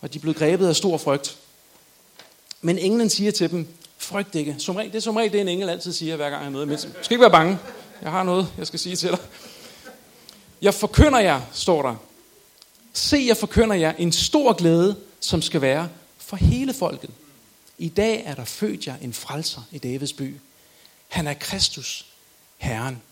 Og 0.00 0.14
de 0.14 0.18
blev 0.18 0.34
grebet 0.34 0.68
af 0.68 0.76
stor 0.76 0.98
frygt. 0.98 1.36
Men 2.62 2.78
englen 2.78 3.10
siger 3.10 3.30
til 3.30 3.50
dem, 3.50 3.66
frygt 3.98 4.34
ikke. 4.34 4.54
Som 4.58 4.76
regel, 4.76 4.92
det 4.92 4.96
er 4.96 5.02
som 5.02 5.16
regel 5.16 5.32
det, 5.32 5.40
en 5.40 5.48
engel 5.48 5.68
altid 5.68 5.92
siger, 5.92 6.16
hver 6.16 6.30
gang 6.30 6.44
jeg 6.44 6.52
møder 6.52 6.66
med. 6.66 6.76
Du 6.76 6.88
skal 7.02 7.14
ikke 7.14 7.22
være 7.22 7.30
bange. 7.30 7.58
Jeg 8.02 8.10
har 8.10 8.22
noget, 8.22 8.48
jeg 8.58 8.66
skal 8.66 8.78
sige 8.78 8.96
til 8.96 9.10
dig. 9.10 9.18
Jeg 10.62 10.74
forkynder 10.74 11.18
jer, 11.18 11.40
står 11.52 11.82
der. 11.82 11.94
Se, 12.92 13.24
jeg 13.28 13.36
forkynder 13.36 13.76
jer 13.76 13.92
en 13.98 14.12
stor 14.12 14.52
glæde, 14.52 14.96
som 15.20 15.42
skal 15.42 15.60
være 15.60 15.88
for 16.28 16.36
hele 16.36 16.74
folket. 16.74 17.10
I 17.78 17.88
dag 17.88 18.22
er 18.24 18.34
der 18.34 18.44
født 18.44 18.86
jer 18.86 18.96
en 19.02 19.12
frelser 19.12 19.60
i 19.72 19.78
Davids 19.78 20.12
by. 20.12 20.36
Han 21.08 21.26
er 21.26 21.34
Kristus, 21.34 22.06
Herren. 22.58 23.02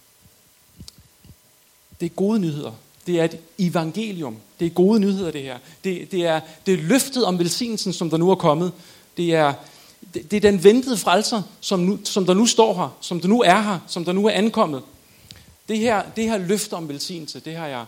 Det 2.01 2.07
er 2.07 2.11
gode 2.11 2.39
nyheder. 2.39 2.73
Det 3.07 3.21
er 3.21 3.25
et 3.25 3.39
evangelium. 3.59 4.37
Det 4.61 4.67
er 4.67 4.71
gode 4.71 5.01
nyheder, 5.01 5.31
det 5.31 5.43
her. 5.43 5.59
Det, 5.85 6.13
det, 6.13 6.27
er, 6.27 6.41
det 6.67 6.75
er 6.75 6.79
løftet 6.79 7.25
om 7.25 7.39
velsignelsen, 7.39 7.93
som 7.93 8.11
der 8.11 8.17
nu 8.17 8.31
er 8.31 8.35
kommet. 8.35 8.73
Det 9.17 9.35
er, 9.35 9.55
det, 10.15 10.31
det 10.31 10.37
er 10.37 10.51
den 10.51 10.65
ventede 10.65 10.97
frelser, 10.97 11.43
som, 11.61 11.81
nu, 11.81 11.99
som 12.05 12.27
der 12.27 12.35
nu 12.35 12.47
står 12.47 12.75
her, 12.75 12.97
som 13.01 13.21
der 13.21 13.29
nu 13.29 13.43
er 13.43 13.61
her, 13.61 13.79
som 13.87 14.05
der 14.05 14.13
nu 14.13 14.27
er 14.27 14.31
ankommet. 14.31 14.83
Det 15.69 15.79
her, 15.79 16.03
det 16.17 16.25
her 16.25 16.39
løfte 16.39 16.75
om 16.75 16.89
velsignelse, 16.89 17.41
det 17.41 17.57
har 17.57 17.67
jeg, 17.67 17.85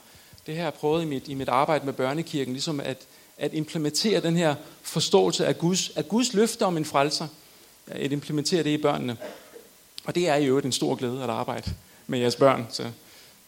det 0.47 0.57
har 0.57 0.63
jeg 0.63 0.75
prøvet 0.75 1.03
i 1.03 1.07
mit, 1.07 1.29
i 1.29 1.35
mit 1.35 1.49
arbejde 1.49 1.85
med 1.85 1.93
børnekirken, 1.93 2.55
ligesom 2.55 2.81
at, 2.81 3.07
at 3.39 3.55
implementere 3.55 4.21
den 4.21 4.37
her 4.37 4.55
forståelse 4.83 5.47
af 5.47 5.59
Guds, 5.59 5.91
af 5.97 6.09
Guds 6.09 6.35
løfte 6.35 6.63
om 6.63 6.77
en 6.77 6.85
frelser, 6.85 7.27
at 7.87 8.13
implementere 8.13 8.63
det 8.63 8.71
i 8.71 8.83
børnene. 8.83 9.17
Og 10.05 10.15
det 10.15 10.29
er 10.29 10.35
i 10.35 10.47
øvrigt 10.47 10.67
en 10.67 10.73
stor 10.73 10.95
glæde 10.95 11.23
at 11.23 11.31
arbejde 11.31 11.71
med 12.07 12.19
jeres 12.19 12.37
børn, 12.37 12.67
så 12.71 12.85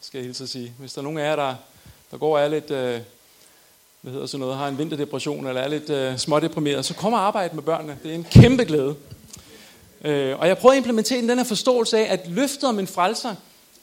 skal 0.00 0.18
jeg 0.18 0.24
hilse 0.24 0.44
at 0.44 0.50
sige. 0.50 0.72
Hvis 0.78 0.92
der 0.92 0.98
er 0.98 1.02
nogen 1.02 1.18
af 1.18 1.24
jer, 1.24 1.36
der, 1.36 1.54
der 2.10 2.18
går 2.18 2.36
og 2.36 2.44
er 2.44 2.48
lidt, 2.48 2.70
øh, 2.70 3.00
hvad 4.00 4.12
hedder 4.12 4.26
sådan 4.26 4.40
noget, 4.40 4.56
har 4.56 4.68
en 4.68 4.78
vinterdepression, 4.78 5.46
eller 5.46 5.60
er 5.60 5.68
lidt 5.68 5.90
øh, 5.90 6.18
smådeprimeret, 6.18 6.84
så 6.84 6.94
kom 6.94 7.12
og 7.12 7.20
arbejde 7.20 7.54
med 7.54 7.62
børnene. 7.62 7.98
Det 8.02 8.10
er 8.10 8.14
en 8.14 8.26
kæmpe 8.30 8.64
glæde. 8.64 8.96
Øh, 10.04 10.38
og 10.38 10.48
jeg 10.48 10.58
prøver 10.58 10.72
at 10.72 10.76
implementere 10.76 11.20
den 11.20 11.38
her 11.38 11.44
forståelse 11.44 11.98
af, 11.98 12.12
at 12.12 12.28
løftet 12.28 12.64
om 12.64 12.78
en 12.78 12.86
frelser, 12.86 13.34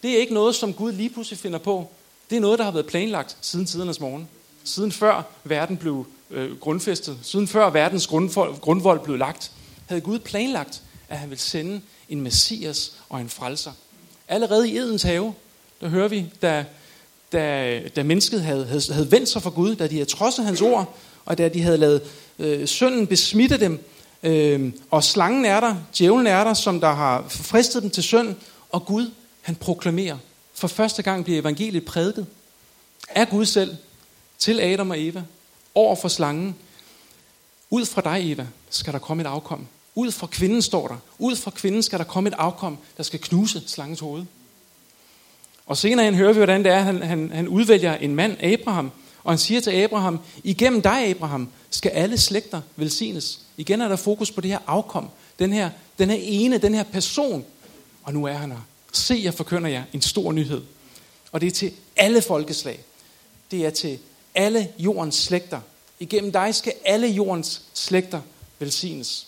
det 0.04 0.12
er 0.12 0.18
ikke 0.18 0.34
noget, 0.34 0.56
som 0.56 0.74
Gud 0.74 0.92
lige 0.92 1.10
pludselig 1.10 1.40
finder 1.40 1.60
på. 1.60 1.92
Det 2.30 2.36
er 2.36 2.40
noget, 2.40 2.60
der 2.60 2.66
har 2.66 2.72
været 2.72 2.86
planlagt 2.86 3.38
siden 3.42 3.66
tidernes 3.66 4.00
morgen 4.00 4.30
siden 4.68 4.92
før 4.92 5.24
verden 5.44 5.78
blev 5.78 6.06
øh, 6.32 6.60
grundfæstet, 6.60 7.18
siden 7.22 7.48
før 7.48 7.70
verdens 7.70 8.08
grundvold, 8.08 8.60
grundvold 8.60 9.00
blev 9.00 9.18
lagt, 9.18 9.52
havde 9.86 10.02
Gud 10.02 10.20
planlagt, 10.20 10.82
at 11.10 11.18
han 11.18 11.30
ville 11.30 11.42
sende 11.42 11.82
en 12.10 12.22
messias 12.22 12.94
og 13.10 13.22
en 13.22 13.30
frelser. 13.30 13.72
Allerede 14.28 14.70
i 14.70 14.78
Edens 14.78 15.04
have, 15.04 15.34
der 15.82 15.88
hører 15.88 16.08
vi, 16.08 16.26
da, 16.42 16.66
da, 17.32 17.82
da 17.96 18.04
mennesket 18.04 18.42
havde, 18.42 18.66
havde, 18.66 18.94
havde 18.94 19.12
vendt 19.12 19.30
sig 19.30 19.42
for 19.42 19.50
Gud, 19.50 19.76
da 19.76 19.88
de 19.88 19.94
havde 19.94 20.10
trodset 20.10 20.46
hans 20.46 20.62
ord, 20.62 20.96
og 21.26 21.38
da 21.38 21.50
de 21.50 21.62
havde 21.62 21.78
lavet 21.78 22.02
øh, 22.40 22.68
synden 22.68 23.08
besmitte 23.08 23.60
dem, 23.60 23.84
øh, 24.24 24.74
og 24.92 25.04
slangen 25.04 25.46
er 25.46 25.60
der, 25.60 25.76
djævlen 25.98 26.28
er 26.28 26.44
der, 26.44 26.54
som 26.54 26.80
der 26.80 26.94
har 26.94 27.26
fristet 27.30 27.84
dem 27.84 27.90
til 27.90 28.04
synd, 28.04 28.36
og 28.70 28.86
Gud, 28.86 29.12
han 29.42 29.56
proklamerer. 29.56 30.18
For 30.54 30.68
første 30.68 31.04
gang 31.04 31.24
bliver 31.24 31.42
evangeliet 31.42 31.86
prædiket 31.86 32.26
af 33.10 33.30
Gud 33.30 33.46
selv, 33.46 33.76
til 34.38 34.60
Adam 34.60 34.90
og 34.90 35.02
Eva, 35.02 35.24
over 35.76 35.96
for 35.96 36.08
slangen. 36.08 36.56
Ud 37.70 37.86
fra 37.86 38.02
dig, 38.02 38.32
Eva, 38.32 38.48
skal 38.70 38.94
der 38.94 39.00
komme 39.00 39.22
et 39.22 39.28
afkom. 39.28 39.68
Ud 39.96 40.12
fra 40.12 40.28
kvinden 40.28 40.62
står 40.62 40.88
der. 40.88 40.98
Ud 41.20 41.36
fra 41.36 41.52
kvinden 41.52 41.84
skal 41.84 42.00
der 42.00 42.06
komme 42.06 42.30
et 42.30 42.36
afkom, 42.38 42.78
der 42.98 43.04
skal 43.04 43.20
knuse 43.20 43.64
slangens 43.68 44.00
hoved. 44.00 44.26
Og 45.66 45.78
senere 45.78 46.06
hen 46.06 46.16
hører 46.16 46.34
vi, 46.34 46.38
hvordan 46.38 46.64
det 46.64 46.72
er, 46.72 46.80
han, 46.80 47.04
han, 47.04 47.32
han 47.34 47.48
udvælger 47.48 47.96
en 47.96 48.16
mand, 48.16 48.44
Abraham, 48.44 48.92
og 49.24 49.32
han 49.32 49.38
siger 49.38 49.62
til 49.62 49.72
Abraham, 49.72 50.20
igennem 50.44 50.82
dig, 50.82 51.08
Abraham, 51.08 51.50
skal 51.70 51.90
alle 51.90 52.18
slægter 52.18 52.62
velsignes. 52.76 53.40
Igen 53.58 53.82
er 53.82 53.88
der 53.88 53.96
fokus 53.96 54.32
på 54.32 54.42
det 54.42 54.52
her 54.52 54.60
afkom. 54.68 55.10
Den 55.40 55.54
her, 55.54 55.70
den 56.00 56.10
her 56.10 56.18
ene, 56.22 56.58
den 56.58 56.74
her 56.74 56.84
person. 56.84 57.46
Og 58.04 58.14
nu 58.14 58.26
er 58.26 58.34
han 58.34 58.52
her. 58.52 58.60
Se, 58.92 59.22
jeg 59.24 59.34
forkynder 59.34 59.70
jer 59.70 59.84
en 59.94 60.02
stor 60.02 60.32
nyhed. 60.32 60.62
Og 61.32 61.42
det 61.42 61.48
er 61.48 61.52
til 61.52 61.72
alle 61.96 62.22
folkeslag. 62.22 62.80
Det 63.52 63.66
er 63.66 63.70
til 63.70 64.00
alle 64.38 64.74
jordens 64.78 65.16
slægter. 65.16 65.62
Igennem 66.00 66.32
dig 66.32 66.56
skal 66.56 66.74
alle 66.86 67.08
jordens 67.08 67.62
slægter 67.74 68.22
velsignes. 68.60 69.28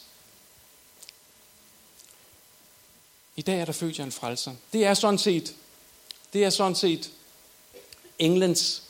I 3.36 3.42
dag 3.42 3.60
er 3.60 3.66
der 3.66 3.72
født 3.72 4.00
jer 4.00 4.06
en 4.06 4.12
frelser. 4.12 4.54
Det 4.74 4.86
er 4.86 4.94
sådan 4.94 5.20
set, 5.20 5.56
det 6.34 6.44
er 6.44 6.50
sådan 6.50 6.76
set 6.76 7.12
englens, 8.20 8.84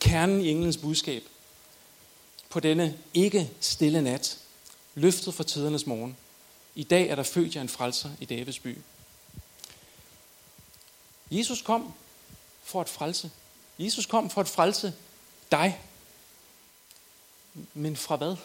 kernen 0.00 0.40
i 0.40 0.48
englens 0.50 0.76
budskab 0.76 1.22
på 2.48 2.60
denne 2.60 2.98
ikke 3.14 3.50
stille 3.60 4.02
nat, 4.02 4.38
løftet 4.94 5.34
fra 5.34 5.44
tidernes 5.44 5.86
morgen. 5.86 6.16
I 6.74 6.82
dag 6.84 7.08
er 7.08 7.14
der 7.14 7.22
født 7.22 7.54
jer 7.54 7.60
en 7.60 7.68
frelser 7.68 8.10
i 8.20 8.24
Davids 8.24 8.58
by. 8.58 8.78
Jesus 11.30 11.62
kom 11.62 11.94
for 12.64 12.80
at 12.80 12.88
frelse. 12.88 13.30
Jesus 13.78 14.06
kom 14.06 14.30
for 14.30 14.40
at 14.40 14.48
frelse 14.48 14.94
dig. 15.52 15.80
Men 17.74 17.96
fra 17.96 18.16
hvad? 18.16 18.36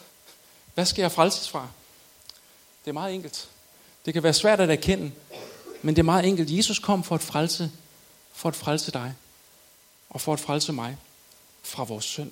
Hvad 0.74 0.86
skal 0.86 1.02
jeg 1.02 1.12
frelses 1.12 1.50
fra? 1.50 1.68
Det 2.86 2.90
er 2.92 2.94
meget 2.94 3.14
enkelt. 3.14 3.50
Det 4.06 4.14
kan 4.14 4.24
være 4.24 4.34
svært 4.34 4.60
at 4.60 4.70
erkende, 4.70 5.12
men 5.82 5.96
det 5.96 6.00
er 6.00 6.04
meget 6.04 6.26
enkelt. 6.26 6.52
Jesus 6.52 6.80
kom 6.80 7.04
for 7.04 7.16
at 7.16 7.22
frelse, 7.22 7.72
for 8.34 8.50
at 8.50 8.56
frelse 8.56 8.92
dig, 8.92 9.16
og 10.10 10.22
for 10.22 10.34
at 10.34 10.40
frelse 10.40 10.74
mig 10.74 10.98
fra 11.64 11.84
vores 11.84 12.06
synd, 12.06 12.32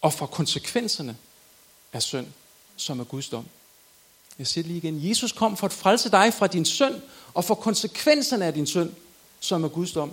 og 0.00 0.12
fra 0.12 0.26
konsekvenserne 0.26 1.16
af 1.92 2.02
synd, 2.02 2.26
som 2.76 3.00
er 3.00 3.04
Guds 3.04 3.28
dom. 3.28 3.46
Jeg 4.38 4.46
siger 4.46 4.62
det 4.62 4.72
lige 4.72 4.78
igen. 4.78 5.08
Jesus 5.08 5.32
kom 5.32 5.56
for 5.56 5.66
at 5.66 5.72
frelse 5.72 6.10
dig 6.10 6.34
fra 6.34 6.46
din 6.46 6.64
synd, 6.64 7.02
og 7.34 7.44
for 7.44 7.54
konsekvenserne 7.54 8.46
af 8.46 8.54
din 8.54 8.66
synd, 8.66 8.94
som 9.40 9.64
er 9.64 9.68
Guds 9.68 9.92
dom. 9.92 10.12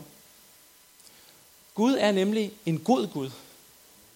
Gud 1.79 1.95
er 1.99 2.11
nemlig 2.11 2.51
en 2.65 2.79
god 2.79 3.07
Gud. 3.07 3.29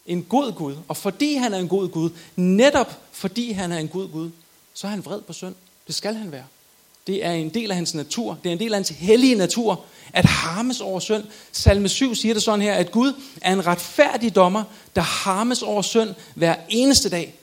En 0.05 0.23
god 0.23 0.51
Gud. 0.51 0.75
Og 0.87 0.97
fordi 0.97 1.35
han 1.35 1.53
er 1.53 1.57
en 1.57 1.67
god 1.67 1.89
Gud, 1.89 2.09
netop 2.35 2.99
fordi 3.11 3.51
han 3.51 3.71
er 3.71 3.77
en 3.77 3.87
god 3.87 4.09
Gud, 4.09 4.29
så 4.73 4.87
er 4.87 4.91
han 4.91 5.05
vred 5.05 5.21
på 5.21 5.33
synd. 5.33 5.55
Det 5.87 5.95
skal 5.95 6.15
han 6.15 6.31
være. 6.31 6.43
Det 7.07 7.25
er 7.25 7.31
en 7.31 7.49
del 7.49 7.71
af 7.71 7.75
hans 7.75 7.93
natur. 7.93 8.37
Det 8.43 8.49
er 8.49 8.53
en 8.53 8.59
del 8.59 8.73
af 8.73 8.77
hans 8.77 8.89
hellige 8.89 9.35
natur, 9.35 9.85
at 10.13 10.25
harmes 10.25 10.81
over 10.81 10.99
synd. 10.99 11.23
Salme 11.51 11.89
7 11.89 12.15
siger 12.15 12.33
det 12.33 12.43
sådan 12.43 12.61
her, 12.61 12.73
at 12.73 12.91
Gud 12.91 13.13
er 13.41 13.53
en 13.53 13.67
retfærdig 13.67 14.35
dommer, 14.35 14.63
der 14.95 15.01
harmes 15.01 15.61
over 15.61 15.81
synd 15.81 16.09
hver 16.35 16.55
eneste 16.69 17.09
dag. 17.09 17.35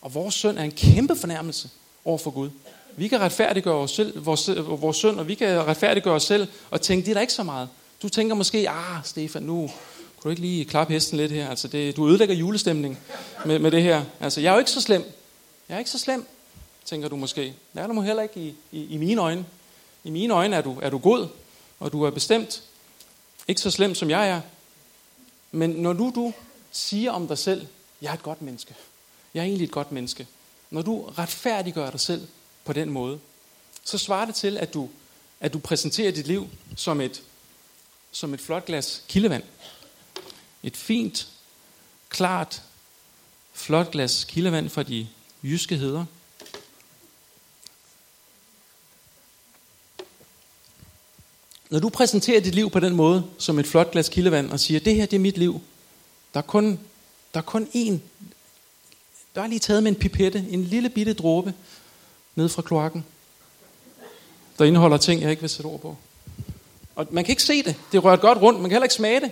Og 0.00 0.14
vores 0.14 0.34
synd 0.34 0.58
er 0.58 0.62
en 0.62 0.72
kæmpe 0.72 1.16
fornærmelse 1.16 1.68
over 2.04 2.18
for 2.18 2.30
Gud. 2.30 2.50
Vi 2.96 3.08
kan 3.08 3.20
retfærdiggøre 3.20 3.76
os 3.76 3.90
selv, 3.90 4.26
vores, 4.26 4.50
vores 4.56 4.96
synd, 4.96 5.16
og 5.18 5.28
vi 5.28 5.34
kan 5.34 5.66
retfærdiggøre 5.66 6.14
os 6.14 6.24
selv 6.24 6.48
og 6.70 6.80
tænke, 6.80 7.04
det 7.04 7.10
er 7.10 7.14
der 7.14 7.20
ikke 7.20 7.32
så 7.32 7.42
meget. 7.42 7.68
Du 8.02 8.08
tænker 8.08 8.34
måske, 8.34 8.70
ah 8.70 9.04
Stefan, 9.04 9.42
nu 9.42 9.70
kunne 10.16 10.28
du 10.28 10.30
ikke 10.30 10.42
lige 10.42 10.64
klappe 10.64 10.92
hesten 10.92 11.16
lidt 11.16 11.32
her? 11.32 11.48
Altså 11.48 11.68
det, 11.68 11.96
du 11.96 12.08
ødelægger 12.08 12.34
julestemning 12.34 12.98
med, 13.46 13.58
med 13.58 13.70
det 13.70 13.82
her. 13.82 14.04
Altså 14.20 14.40
jeg 14.40 14.48
er 14.48 14.52
jo 14.52 14.58
ikke 14.58 14.70
så 14.70 14.80
slem. 14.80 15.04
Jeg 15.68 15.74
er 15.74 15.78
ikke 15.78 15.90
så 15.90 15.98
slem, 15.98 16.26
tænker 16.84 17.08
du 17.08 17.16
måske. 17.16 17.42
Det 17.74 17.82
er 17.82 17.86
du 17.86 18.00
heller 18.00 18.22
ikke 18.22 18.40
i, 18.40 18.54
i, 18.72 18.86
i 18.86 18.96
mine 18.96 19.20
øjne. 19.20 19.44
I 20.04 20.10
mine 20.10 20.34
øjne 20.34 20.56
er 20.56 20.60
du, 20.60 20.78
er 20.82 20.90
du 20.90 20.98
god, 20.98 21.28
og 21.80 21.92
du 21.92 22.02
er 22.02 22.10
bestemt 22.10 22.62
ikke 23.48 23.60
så 23.60 23.70
slem, 23.70 23.94
som 23.94 24.10
jeg 24.10 24.28
er. 24.28 24.40
Men 25.52 25.70
når 25.70 25.92
du, 25.92 26.12
du 26.14 26.32
siger 26.72 27.12
om 27.12 27.28
dig 27.28 27.38
selv, 27.38 27.66
jeg 28.02 28.10
er 28.10 28.14
et 28.14 28.22
godt 28.22 28.42
menneske. 28.42 28.74
Jeg 29.34 29.40
er 29.40 29.44
egentlig 29.44 29.64
et 29.64 29.70
godt 29.70 29.92
menneske. 29.92 30.26
Når 30.70 30.82
du 30.82 31.04
retfærdiggør 31.18 31.90
dig 31.90 32.00
selv 32.00 32.28
på 32.64 32.72
den 32.72 32.90
måde, 32.90 33.18
så 33.84 33.98
svarer 33.98 34.24
det 34.24 34.34
til, 34.34 34.58
at 34.58 34.74
du, 34.74 34.88
at 35.40 35.52
du 35.52 35.58
præsenterer 35.58 36.12
dit 36.12 36.26
liv 36.26 36.48
som 36.76 37.00
et, 37.00 37.22
som 38.12 38.34
et 38.34 38.40
flot 38.40 38.66
glas 38.66 39.04
kildevand. 39.08 39.42
Et 40.62 40.76
fint, 40.76 41.28
klart, 42.08 42.62
flot 43.52 43.90
glas 43.90 44.24
kildevand 44.24 44.68
fra 44.68 44.82
de 44.82 45.08
jyske 45.42 45.76
heder. 45.76 46.04
Når 51.70 51.78
du 51.78 51.88
præsenterer 51.88 52.40
dit 52.40 52.54
liv 52.54 52.70
på 52.70 52.80
den 52.80 52.96
måde, 52.96 53.24
som 53.38 53.58
et 53.58 53.66
flot 53.66 53.90
glas 53.90 54.08
kildevand, 54.08 54.50
og 54.50 54.60
siger, 54.60 54.80
det 54.80 54.94
her 54.94 55.06
det 55.06 55.16
er 55.16 55.20
mit 55.20 55.38
liv, 55.38 55.60
der 56.34 56.40
er 56.40 56.44
kun, 56.44 56.80
der 57.34 57.40
er 57.40 57.44
kun 57.44 57.68
én, 57.74 57.98
der 59.34 59.42
er 59.42 59.46
lige 59.46 59.58
taget 59.58 59.82
med 59.82 59.92
en 59.92 59.98
pipette, 59.98 60.46
en 60.50 60.64
lille 60.64 60.88
bitte 60.90 61.14
dråbe, 61.14 61.54
ned 62.34 62.48
fra 62.48 62.62
kloakken, 62.62 63.04
der 64.58 64.64
indeholder 64.64 64.96
ting, 64.96 65.22
jeg 65.22 65.30
ikke 65.30 65.40
vil 65.40 65.50
sætte 65.50 65.66
ord 65.66 65.80
på. 65.80 65.96
Og 66.94 67.06
man 67.10 67.24
kan 67.24 67.32
ikke 67.32 67.42
se 67.42 67.62
det. 67.62 67.76
Det 67.92 68.04
rører 68.04 68.16
godt 68.16 68.38
rundt. 68.38 68.60
Man 68.60 68.70
kan 68.70 68.74
heller 68.74 68.84
ikke 68.84 68.94
smage 68.94 69.20
det. 69.20 69.30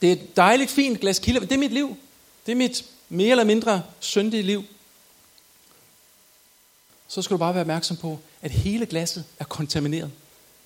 Det 0.00 0.08
er 0.08 0.12
et 0.12 0.36
dejligt, 0.36 0.70
fint 0.70 1.00
glas 1.00 1.18
kilde. 1.18 1.40
Det 1.40 1.52
er 1.52 1.58
mit 1.58 1.72
liv. 1.72 1.96
Det 2.46 2.52
er 2.52 2.56
mit 2.56 2.84
mere 3.08 3.30
eller 3.30 3.44
mindre 3.44 3.82
syndige 4.00 4.42
liv. 4.42 4.64
Så 7.08 7.22
skal 7.22 7.34
du 7.34 7.38
bare 7.38 7.54
være 7.54 7.60
opmærksom 7.60 7.96
på, 7.96 8.18
at 8.42 8.50
hele 8.50 8.86
glasset 8.86 9.24
er 9.38 9.44
kontamineret. 9.44 10.10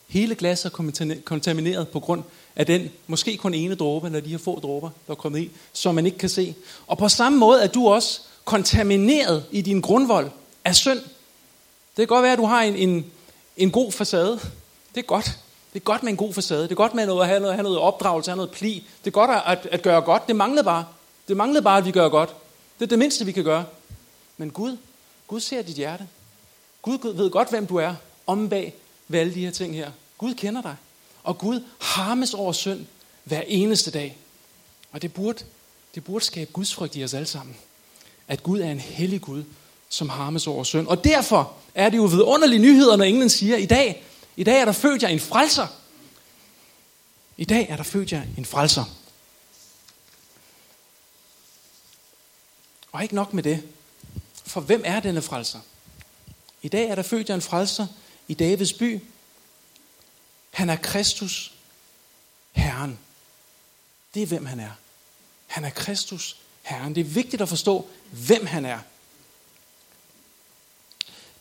Hele 0.07 0.35
glasset 0.35 0.72
er 0.72 1.16
kontamineret 1.24 1.88
på 1.88 2.00
grund 2.00 2.22
af 2.57 2.66
den, 2.66 2.90
måske 3.07 3.37
kun 3.37 3.55
ene 3.55 3.74
dråbe, 3.74 4.07
eller 4.07 4.20
de 4.20 4.29
her 4.29 4.38
få 4.38 4.61
dråber, 4.61 4.90
der 5.07 5.11
er 5.11 5.14
kommet 5.14 5.40
i, 5.40 5.50
som 5.72 5.94
man 5.94 6.07
ikke 6.07 6.18
kan 6.18 6.29
se. 6.29 6.55
Og 6.87 6.98
på 6.98 7.09
samme 7.09 7.38
måde 7.38 7.62
er 7.62 7.66
du 7.66 7.88
også 7.88 8.20
kontamineret 8.44 9.44
i 9.50 9.61
din 9.61 9.81
grundvold 9.81 10.31
af 10.64 10.74
synd. 10.74 10.98
Det 10.98 11.96
kan 11.96 12.07
godt 12.07 12.22
være, 12.22 12.33
at 12.33 12.38
du 12.38 12.46
har 12.46 12.62
en, 12.62 12.77
en, 12.77 13.07
en 13.56 13.70
god 13.70 13.92
facade. 13.92 14.40
Det 14.94 15.00
er 15.00 15.02
godt. 15.02 15.38
Det 15.72 15.80
er 15.80 15.84
godt 15.84 16.02
med 16.02 16.10
en 16.10 16.16
god 16.16 16.34
facade. 16.34 16.62
Det 16.62 16.70
er 16.70 16.74
godt 16.74 16.94
med 16.94 17.06
noget, 17.06 17.22
at 17.22 17.28
have 17.28 17.40
noget, 17.40 17.54
have 17.54 17.62
noget 17.62 17.78
opdragelse, 17.78 18.30
have 18.30 18.36
noget 18.36 18.50
pli. 18.50 18.86
Det 19.04 19.06
er 19.06 19.12
godt 19.12 19.30
at, 19.46 19.66
at 19.66 19.82
gøre 19.82 20.00
godt. 20.00 20.26
Det 20.26 20.36
manglede 20.36 20.64
bare. 20.64 20.86
Det 21.28 21.36
manglede 21.36 21.62
bare, 21.62 21.78
at 21.78 21.84
vi 21.84 21.90
gør 21.90 22.08
godt. 22.08 22.34
Det 22.78 22.84
er 22.84 22.88
det 22.88 22.98
mindste, 22.98 23.24
vi 23.24 23.32
kan 23.32 23.44
gøre. 23.44 23.64
Men 24.36 24.50
Gud, 24.50 24.76
Gud 25.26 25.40
ser 25.40 25.62
dit 25.62 25.76
hjerte. 25.76 26.08
Gud 26.82 27.14
ved 27.14 27.30
godt, 27.30 27.50
hvem 27.50 27.66
du 27.66 27.76
er, 27.76 27.94
om 28.26 28.48
bag 28.48 28.74
ved 29.08 29.20
alle 29.20 29.34
de 29.34 29.44
her 29.44 29.50
ting 29.50 29.74
her. 29.74 29.90
Gud 30.18 30.34
kender 30.34 30.62
dig. 30.62 30.76
Og 31.24 31.38
Gud 31.38 31.64
harmes 31.80 32.34
over 32.34 32.52
synd 32.52 32.86
hver 33.24 33.42
eneste 33.46 33.90
dag. 33.90 34.18
Og 34.92 35.02
det 35.02 35.14
burde, 35.14 35.44
det 35.94 36.04
burde 36.04 36.24
skabe 36.24 36.50
Guds 36.52 36.74
frygt 36.74 36.96
i 36.96 37.04
os 37.04 37.14
alle 37.14 37.26
sammen. 37.26 37.56
At 38.28 38.42
Gud 38.42 38.60
er 38.60 38.70
en 38.70 38.80
hellig 38.80 39.20
Gud, 39.20 39.44
som 39.88 40.08
harmes 40.08 40.46
over 40.46 40.64
synd. 40.64 40.86
Og 40.86 41.04
derfor 41.04 41.52
er 41.74 41.88
det 41.88 41.96
jo 41.96 42.04
vidunderlige 42.04 42.58
nyheder, 42.62 42.96
når 42.96 43.04
englen 43.04 43.30
siger, 43.30 43.56
i 43.56 43.66
dag, 43.66 44.04
i 44.36 44.44
dag 44.44 44.60
er 44.60 44.64
der 44.64 44.72
født 44.72 45.02
jer 45.02 45.08
en 45.08 45.20
frelser. 45.20 45.66
I 47.36 47.44
dag 47.44 47.66
er 47.68 47.76
der 47.76 47.82
født 47.82 48.12
jer 48.12 48.22
en 48.38 48.44
frelser. 48.44 48.84
Og 52.92 53.02
ikke 53.02 53.14
nok 53.14 53.32
med 53.32 53.42
det. 53.42 53.62
For 54.46 54.60
hvem 54.60 54.82
er 54.84 55.00
denne 55.00 55.22
frelser? 55.22 55.60
I 56.62 56.68
dag 56.68 56.88
er 56.88 56.94
der 56.94 57.02
født 57.02 57.28
jer 57.28 57.34
en 57.34 57.42
frelser 57.42 57.86
i 58.28 58.34
Davids 58.34 58.72
by. 58.72 59.02
Han 60.50 60.70
er 60.70 60.76
Kristus, 60.76 61.54
Herren. 62.52 62.98
Det 64.14 64.22
er 64.22 64.26
hvem 64.26 64.46
han 64.46 64.60
er. 64.60 64.70
Han 65.46 65.64
er 65.64 65.70
Kristus, 65.70 66.36
Herren. 66.62 66.94
Det 66.94 67.00
er 67.00 67.04
vigtigt 67.04 67.42
at 67.42 67.48
forstå, 67.48 67.88
hvem 68.10 68.46
han 68.46 68.64
er. 68.64 68.78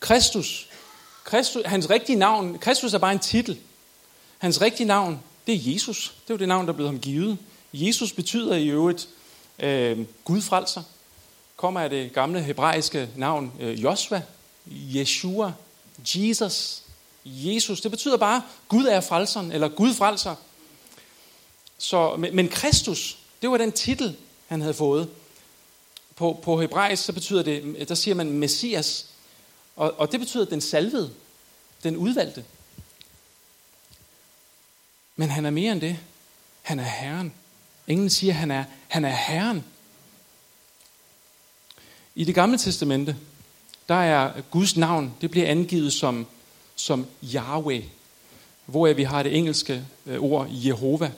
Kristus, 0.04 0.68
Kristus, 1.24 1.64
hans 1.66 1.90
rigtige 1.90 2.16
navn, 2.16 2.60
Kristus 2.60 2.94
er 2.94 2.98
bare 2.98 3.12
en 3.12 3.20
titel. 3.20 3.60
Hans 4.38 4.62
rigtige 4.62 4.88
navn, 4.88 5.20
det 5.48 5.56
er 5.56 5.74
Jesus. 5.74 6.14
Det 6.24 6.30
er 6.30 6.34
jo 6.34 6.38
det 6.38 6.48
navn, 6.48 6.66
der 6.66 6.74
er 6.74 6.76
blevet 6.76 6.92
ham 6.92 7.00
givet. 7.00 7.38
Jesus 7.74 8.14
betyder 8.14 8.56
i 8.56 8.68
øvrigt 8.68 9.08
øh, 9.60 10.06
Gud 10.24 10.42
frelser. 10.42 10.84
Kommer 11.56 11.80
af 11.82 11.90
det 11.90 12.14
gamle 12.14 12.42
hebraiske 12.42 13.10
navn 13.16 13.54
øh, 13.60 13.84
Josva, 13.84 14.22
Yeshua, 14.72 15.52
Jesus, 16.16 16.84
Jesus. 17.26 17.82
Det 17.82 17.92
betyder 17.92 18.18
bare, 18.18 18.42
Gud 18.68 18.86
er 18.86 19.02
frelseren, 19.02 19.52
eller 19.52 19.68
Gud 19.68 19.94
frelser. 19.94 20.36
Så, 21.78 22.16
men, 22.16 22.36
men 22.36 22.50
Kristus, 22.50 23.18
det 23.42 23.52
var 23.52 23.58
den 23.58 23.72
titel, 23.72 24.16
han 24.48 24.62
havde 24.62 24.74
fået. 24.74 25.10
På, 26.16 26.40
på 26.44 26.62
hebraisk, 26.62 27.04
så 27.04 27.14
betyder 27.14 27.44
det, 27.44 27.90
der 27.90 27.96
siger 27.96 28.16
man 28.16 28.32
Messias. 28.32 29.13
Og, 29.76 30.00
og 30.00 30.12
det 30.12 30.20
betyder 30.20 30.46
den 30.46 30.62
salvede, 30.62 31.14
den 31.84 31.98
udvalgte. 31.98 32.46
Men 35.16 35.30
han 35.30 35.46
er 35.46 35.50
mere 35.50 35.72
end 35.72 35.82
det. 35.82 35.98
Han 36.62 36.80
er 36.80 36.84
Herren. 36.84 37.34
Ingen 37.88 38.10
siger, 38.10 38.34
han 38.34 38.52
er, 38.52 38.64
han 38.88 39.06
er 39.06 39.16
Herren. 39.16 39.64
I 42.16 42.24
det 42.24 42.36
gamle 42.36 42.58
testamente, 42.58 43.16
der 43.88 43.96
er 43.96 44.42
Guds 44.52 44.78
navn, 44.78 45.14
det 45.22 45.32
bliver 45.32 45.48
angivet 45.48 45.94
som, 45.94 46.28
som 46.76 47.08
Yahweh, 47.34 47.84
hvor 48.66 48.94
vi 48.94 49.04
har 49.04 49.24
det 49.24 49.38
engelske 49.38 49.86
øh, 50.06 50.24
ord 50.24 50.48
Jehova. 50.50 51.12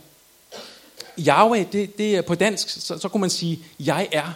Yahweh, 1.20 1.72
det, 1.72 1.98
det 1.98 2.15
er 2.15 2.22
på 2.22 2.36
dansk, 2.36 2.70
så, 2.70 2.98
så 2.98 3.10
kunne 3.10 3.22
man 3.22 3.30
sige, 3.30 3.60
jeg 3.80 4.08
er. 4.12 4.32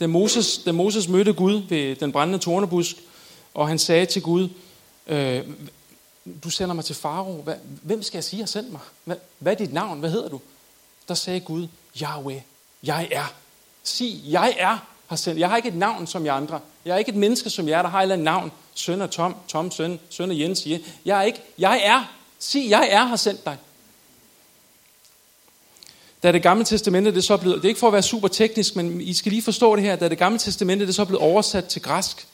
Da 0.00 0.06
Moses, 0.06 0.58
da 0.58 0.72
Moses 0.72 1.08
mødte 1.08 1.32
Gud 1.32 1.62
ved 1.68 1.96
den 1.96 2.12
brændende 2.12 2.38
tornebusk, 2.38 2.96
og 3.54 3.68
han 3.68 3.78
sagde 3.78 4.06
til 4.06 4.22
Gud, 4.22 4.48
øh, 5.06 5.46
du 6.44 6.50
sender 6.50 6.74
mig 6.74 6.84
til 6.84 6.94
Faro, 6.94 7.44
hvem 7.82 8.02
skal 8.02 8.16
jeg 8.16 8.24
sige 8.24 8.40
har 8.40 8.46
sendt 8.46 8.72
mig? 8.72 8.80
Hvad, 9.04 9.16
hvad 9.38 9.52
er 9.52 9.56
dit 9.56 9.72
navn? 9.72 10.00
Hvad 10.00 10.10
hedder 10.10 10.28
du? 10.28 10.40
Der 11.08 11.14
sagde 11.14 11.40
Gud, 11.40 11.68
Yahweh, 12.02 12.40
jeg 12.82 13.08
er. 13.12 13.34
Sig, 13.82 14.22
jeg 14.26 14.54
er 14.58 14.78
har 15.06 15.16
sendt. 15.16 15.40
Jeg 15.40 15.48
har 15.48 15.56
ikke 15.56 15.68
et 15.68 15.74
navn 15.74 16.06
som 16.06 16.26
jer 16.26 16.32
andre. 16.32 16.60
Jeg 16.84 16.94
er 16.94 16.98
ikke 16.98 17.08
et 17.08 17.16
menneske 17.16 17.50
som 17.50 17.68
jer, 17.68 17.82
der 17.82 17.88
har 17.88 17.98
et 17.98 18.02
eller 18.02 18.14
andet 18.14 18.24
navn. 18.24 18.52
Søn 18.74 19.00
af 19.00 19.10
Tom, 19.10 19.36
Tom 19.48 19.70
søn, 19.70 20.00
søn 20.10 20.30
af 20.30 20.34
Jens. 20.34 20.66
Jeg 21.04 21.18
er 21.18 21.22
ikke, 21.22 21.42
jeg 21.58 21.80
er, 21.84 22.04
Sig, 22.38 22.70
jeg 22.70 22.88
er 22.90 23.04
har 23.04 23.16
sendt 23.16 23.44
dig. 23.44 23.56
Da 26.22 26.32
det 26.32 26.42
gamle 26.42 26.64
testamente, 26.64 27.14
det 27.14 27.24
så 27.24 27.36
blev, 27.36 27.56
det 27.56 27.64
er 27.64 27.68
ikke 27.68 27.80
for 27.80 27.86
at 27.86 27.92
være 27.92 28.02
super 28.02 28.28
teknisk, 28.28 28.76
men 28.76 29.00
I 29.00 29.14
skal 29.14 29.32
lige 29.32 29.42
forstå 29.42 29.76
det 29.76 29.84
her, 29.84 29.96
da 29.96 30.08
det 30.08 30.18
gamle 30.18 30.38
testamente, 30.38 30.86
det 30.86 30.94
så 30.94 31.04
blev 31.04 31.18
oversat 31.22 31.64
til 31.64 31.82
græsk, 31.82 32.26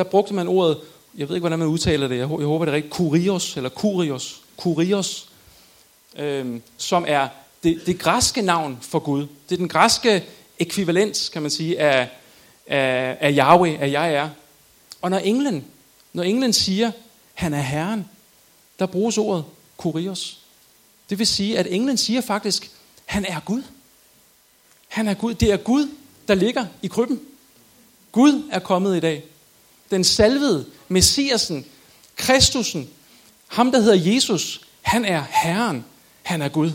der 0.00 0.10
brugte 0.10 0.34
man 0.34 0.48
ordet, 0.48 0.78
jeg 1.16 1.28
ved 1.28 1.36
ikke, 1.36 1.42
hvordan 1.42 1.58
man 1.58 1.68
udtaler 1.68 2.08
det, 2.08 2.18
jeg 2.18 2.26
håber 2.26 2.64
det 2.64 2.72
er 2.72 2.76
rigtigt, 2.76 2.94
kurios, 2.94 3.56
eller 3.56 3.70
kurios, 3.70 4.42
kurios, 4.56 5.28
øh, 6.16 6.60
som 6.76 7.04
er 7.08 7.28
det, 7.62 7.80
det 7.86 7.98
græske 7.98 8.42
navn 8.42 8.78
for 8.80 8.98
Gud. 8.98 9.20
Det 9.20 9.54
er 9.54 9.56
den 9.56 9.68
græske 9.68 10.24
ekvivalens, 10.58 11.28
kan 11.28 11.42
man 11.42 11.50
sige, 11.50 11.80
af, 11.80 12.08
af, 12.66 13.16
af 13.20 13.32
Yahweh, 13.36 13.80
af 13.80 13.90
jeg 13.90 14.14
er. 14.14 14.28
Og 15.02 15.10
når 15.10 15.18
englen, 15.18 15.64
når 16.12 16.22
englen 16.22 16.52
siger, 16.52 16.90
han 17.34 17.54
er 17.54 17.62
Herren, 17.62 18.08
der 18.78 18.86
bruges 18.86 19.18
ordet 19.18 19.44
kurios. 19.76 20.38
Det 21.10 21.18
vil 21.18 21.26
sige, 21.26 21.58
at 21.58 21.66
englen 21.70 21.96
siger 21.96 22.20
faktisk, 22.20 22.70
han 23.06 23.24
er 23.24 23.40
Gud. 23.40 23.62
Han 24.88 25.08
er 25.08 25.14
Gud. 25.14 25.34
Det 25.34 25.52
er 25.52 25.56
Gud, 25.56 25.88
der 26.28 26.34
ligger 26.34 26.66
i 26.82 26.86
krybben. 26.86 27.20
Gud 28.12 28.42
er 28.50 28.58
kommet 28.58 28.96
i 28.96 29.00
dag. 29.00 29.24
Den 29.90 30.04
salvede, 30.04 30.66
Messiasen, 30.88 31.66
Kristusen, 32.16 32.90
ham 33.48 33.72
der 33.72 33.80
hedder 33.80 34.12
Jesus, 34.14 34.60
han 34.82 35.04
er 35.04 35.24
Herren. 35.30 35.84
Han 36.22 36.42
er 36.42 36.48
Gud. 36.48 36.72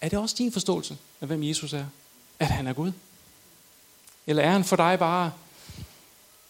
Er 0.00 0.08
det 0.08 0.18
også 0.18 0.34
din 0.38 0.52
forståelse 0.52 0.96
af, 1.20 1.26
hvem 1.26 1.42
Jesus 1.42 1.72
er? 1.72 1.84
At 2.38 2.46
han 2.46 2.66
er 2.66 2.72
Gud? 2.72 2.92
Eller 4.26 4.42
er 4.42 4.50
han 4.50 4.64
for 4.64 4.76
dig 4.76 4.98
bare 4.98 5.32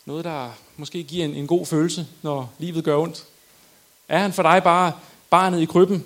noget, 0.04 0.24
der 0.24 0.50
måske 0.76 1.02
giver 1.02 1.24
en, 1.24 1.34
en 1.34 1.46
god 1.46 1.66
følelse, 1.66 2.06
når 2.22 2.52
livet 2.58 2.84
gør 2.84 2.96
ondt? 2.96 3.24
Er 4.08 4.18
han 4.18 4.32
for 4.32 4.42
dig 4.42 4.62
bare 4.62 4.92
barnet 5.30 5.60
i 5.60 5.64
krybben? 5.64 6.04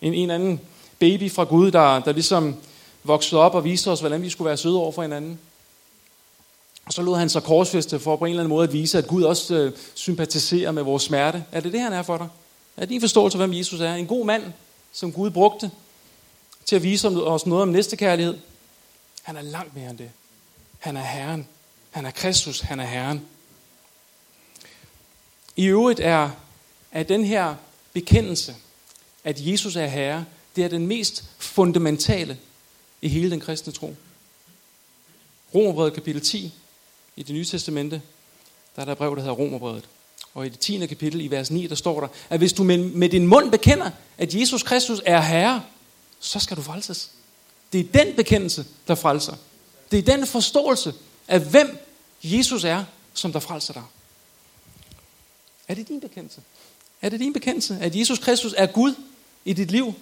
En, 0.00 0.14
en 0.14 0.30
anden 0.30 0.60
baby 0.98 1.30
fra 1.30 1.44
Gud, 1.44 1.70
der, 1.70 2.00
der 2.00 2.12
ligesom 2.12 2.56
voksede 3.04 3.40
op 3.40 3.54
og 3.54 3.64
viste 3.64 3.90
os, 3.90 4.00
hvordan 4.00 4.22
vi 4.22 4.30
skulle 4.30 4.46
være 4.46 4.56
søde 4.56 4.76
over 4.76 4.92
for 4.92 5.02
hinanden? 5.02 5.38
Og 6.90 6.94
så 6.94 7.02
lod 7.02 7.16
han 7.16 7.28
sig 7.28 7.42
korsfeste 7.42 8.00
for 8.00 8.16
på 8.16 8.24
en 8.24 8.30
eller 8.30 8.42
anden 8.42 8.48
måde 8.48 8.68
at 8.68 8.72
vise, 8.72 8.98
at 8.98 9.06
Gud 9.06 9.22
også 9.22 9.54
øh, 9.54 9.72
sympatiserer 9.94 10.70
med 10.70 10.82
vores 10.82 11.02
smerte. 11.02 11.44
Er 11.52 11.60
det 11.60 11.72
det, 11.72 11.80
han 11.80 11.92
er 11.92 12.02
for 12.02 12.16
dig? 12.16 12.28
Er 12.76 12.80
det 12.80 12.88
din 12.88 13.00
forståelse 13.00 13.38
af, 13.38 13.40
hvem 13.40 13.58
Jesus 13.58 13.80
er? 13.80 13.94
En 13.94 14.06
god 14.06 14.26
mand, 14.26 14.42
som 14.92 15.12
Gud 15.12 15.30
brugte 15.30 15.70
til 16.64 16.76
at 16.76 16.82
vise 16.82 17.08
os 17.08 17.46
noget 17.46 17.62
om 17.62 17.68
næstekærlighed. 17.68 18.38
Han 19.22 19.36
er 19.36 19.42
langt 19.42 19.76
mere 19.76 19.90
end 19.90 19.98
det. 19.98 20.10
Han 20.78 20.96
er 20.96 21.02
Herren. 21.02 21.48
Han 21.90 22.06
er 22.06 22.10
Kristus. 22.10 22.60
Han 22.60 22.80
er 22.80 22.86
Herren. 22.86 23.26
I 25.56 25.66
øvrigt 25.66 26.00
er, 26.00 26.30
er 26.92 27.02
den 27.02 27.24
her 27.24 27.54
bekendelse, 27.92 28.54
at 29.24 29.46
Jesus 29.46 29.76
er 29.76 29.86
Herre, 29.86 30.24
det 30.56 30.64
er 30.64 30.68
den 30.68 30.86
mest 30.86 31.24
fundamentale 31.38 32.38
i 33.02 33.08
hele 33.08 33.30
den 33.30 33.40
kristne 33.40 33.72
tro. 33.72 33.96
Romerbrevet 35.54 35.92
kapitel 35.92 36.22
10 36.22 36.54
i 37.20 37.22
det 37.22 37.34
nye 37.34 37.44
testamente, 37.44 38.02
der 38.76 38.82
er 38.82 38.86
der 38.86 38.94
brev, 38.94 39.16
der 39.16 39.22
hedder 39.22 39.34
Romerbrevet. 39.34 39.88
Og 40.34 40.46
i 40.46 40.48
det 40.48 40.58
10. 40.58 40.86
kapitel 40.86 41.20
i 41.20 41.26
vers 41.26 41.50
9, 41.50 41.66
der 41.66 41.74
står 41.74 42.00
der, 42.00 42.08
at 42.30 42.38
hvis 42.38 42.52
du 42.52 42.64
med, 42.64 42.78
med 42.78 43.08
din 43.08 43.26
mund 43.26 43.50
bekender, 43.50 43.90
at 44.18 44.34
Jesus 44.34 44.62
Kristus 44.62 45.00
er 45.06 45.20
Herre, 45.20 45.62
så 46.20 46.38
skal 46.38 46.56
du 46.56 46.62
frelses. 46.62 47.10
Det 47.72 47.80
er 47.80 48.04
den 48.04 48.16
bekendelse, 48.16 48.66
der 48.88 48.94
frelser. 48.94 49.36
Det 49.90 49.98
er 49.98 50.16
den 50.16 50.26
forståelse 50.26 50.94
af, 51.28 51.40
hvem 51.40 51.78
Jesus 52.22 52.64
er, 52.64 52.84
som 53.14 53.32
der 53.32 53.40
frelser 53.40 53.72
dig. 53.72 53.84
Er 55.68 55.74
det 55.74 55.88
din 55.88 56.00
bekendelse? 56.00 56.40
Er 57.02 57.08
det 57.08 57.20
din 57.20 57.32
bekendelse, 57.32 57.78
at 57.80 57.96
Jesus 57.96 58.18
Kristus 58.18 58.54
er 58.56 58.66
Gud 58.66 58.94
i 59.44 59.52
dit 59.52 59.70
liv? 59.70 59.94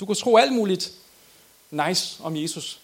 Du 0.00 0.06
kan 0.06 0.14
tro 0.14 0.36
alt 0.36 0.52
muligt 0.52 0.92
nice 1.70 2.16
om 2.22 2.36
Jesus. 2.36 2.80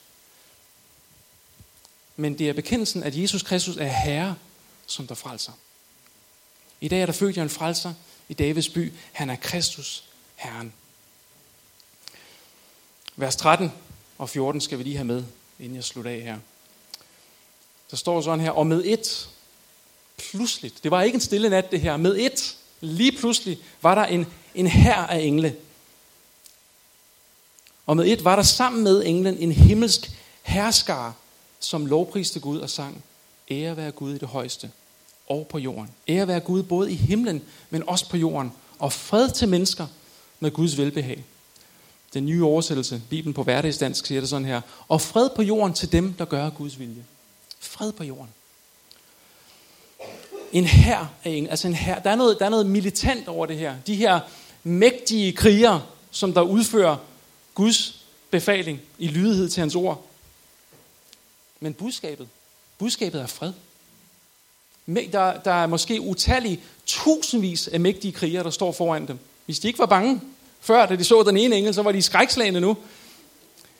Men 2.16 2.38
det 2.38 2.48
er 2.48 2.52
bekendelsen, 2.52 3.02
at 3.02 3.16
Jesus 3.16 3.42
Kristus 3.42 3.76
er 3.76 3.86
Herre, 3.86 4.36
som 4.86 5.06
der 5.06 5.14
frelser. 5.14 5.52
I 6.80 6.88
dag 6.88 7.02
er 7.02 7.06
der 7.06 7.12
født 7.12 7.38
en 7.38 7.50
frelser 7.50 7.94
i 8.28 8.34
Davids 8.34 8.68
by. 8.68 8.92
Han 9.12 9.30
er 9.30 9.36
Kristus, 9.36 10.04
Herren. 10.36 10.72
Vers 13.16 13.36
13 13.36 13.72
og 14.18 14.30
14 14.30 14.60
skal 14.60 14.78
vi 14.78 14.82
lige 14.82 14.96
have 14.96 15.04
med, 15.04 15.24
inden 15.58 15.76
jeg 15.76 15.84
slutter 15.84 16.10
af 16.10 16.20
her. 16.20 16.38
Der 17.90 17.96
står 17.96 18.20
sådan 18.20 18.40
her, 18.40 18.50
og 18.50 18.66
med 18.66 18.82
et, 18.84 19.28
pludseligt, 20.16 20.82
det 20.82 20.90
var 20.90 21.02
ikke 21.02 21.14
en 21.14 21.20
stille 21.20 21.48
nat 21.48 21.70
det 21.70 21.80
her, 21.80 21.96
med 21.96 22.16
et, 22.16 22.56
lige 22.80 23.18
pludselig 23.18 23.58
var 23.82 23.94
der 23.94 24.04
en, 24.04 24.26
en 24.54 24.66
hær 24.66 24.94
af 24.94 25.18
engle. 25.18 25.56
Og 27.86 27.96
med 27.96 28.06
et 28.06 28.24
var 28.24 28.36
der 28.36 28.42
sammen 28.42 28.84
med 28.84 29.02
englen 29.06 29.38
en 29.38 29.52
himmelsk 29.52 30.10
herskar, 30.42 31.14
som 31.66 31.86
lovpriste 31.86 32.40
Gud 32.40 32.58
og 32.58 32.70
sang, 32.70 33.04
ære 33.50 33.76
være 33.76 33.90
Gud 33.90 34.14
i 34.14 34.18
det 34.18 34.28
højeste 34.28 34.70
og 35.28 35.46
på 35.50 35.58
jorden. 35.58 35.90
Ære 36.08 36.28
være 36.28 36.40
Gud 36.40 36.62
både 36.62 36.92
i 36.92 36.94
himlen, 36.94 37.42
men 37.70 37.88
også 37.88 38.08
på 38.08 38.16
jorden. 38.16 38.52
Og 38.78 38.92
fred 38.92 39.30
til 39.30 39.48
mennesker 39.48 39.86
med 40.40 40.50
Guds 40.50 40.78
velbehag. 40.78 41.24
Den 42.14 42.26
nye 42.26 42.44
oversættelse, 42.44 43.02
Bibelen 43.10 43.34
på 43.34 43.42
hverdagsdansk, 43.42 44.06
siger 44.06 44.20
det 44.20 44.30
sådan 44.30 44.44
her. 44.44 44.60
Og 44.88 45.00
fred 45.00 45.28
på 45.36 45.42
jorden 45.42 45.74
til 45.74 45.92
dem, 45.92 46.12
der 46.12 46.24
gør 46.24 46.50
Guds 46.50 46.78
vilje. 46.78 47.04
Fred 47.60 47.92
på 47.92 48.04
jorden. 48.04 48.30
En 50.52 50.64
her 50.64 51.06
altså 51.24 51.68
en 51.68 51.74
her. 51.74 51.98
Der 51.98 52.10
er, 52.10 52.16
noget, 52.16 52.38
der 52.38 52.44
er 52.44 52.50
noget 52.50 52.66
militant 52.66 53.28
over 53.28 53.46
det 53.46 53.58
her. 53.58 53.76
De 53.86 53.94
her 53.94 54.20
mægtige 54.62 55.32
krigere, 55.32 55.82
som 56.10 56.32
der 56.32 56.42
udfører 56.42 56.96
Guds 57.54 58.04
befaling 58.30 58.80
i 58.98 59.08
lydighed 59.08 59.48
til 59.48 59.60
hans 59.60 59.74
ord. 59.74 60.06
Men 61.60 61.74
budskabet, 61.74 62.28
budskabet 62.78 63.20
er 63.20 63.26
fred. 63.26 63.52
Der, 64.86 65.40
der 65.40 65.52
er 65.52 65.66
måske 65.66 66.00
utallige 66.00 66.60
tusindvis 66.86 67.68
af 67.68 67.80
mægtige 67.80 68.12
krigere, 68.12 68.44
der 68.44 68.50
står 68.50 68.72
foran 68.72 69.08
dem. 69.08 69.18
Hvis 69.44 69.58
de 69.58 69.66
ikke 69.66 69.78
var 69.78 69.86
bange 69.86 70.20
før, 70.60 70.86
da 70.86 70.96
de 70.96 71.04
så 71.04 71.22
den 71.22 71.36
ene 71.36 71.56
engel, 71.56 71.74
så 71.74 71.82
var 71.82 71.92
de 71.92 72.02
skrækslagende 72.02 72.60
nu. 72.60 72.76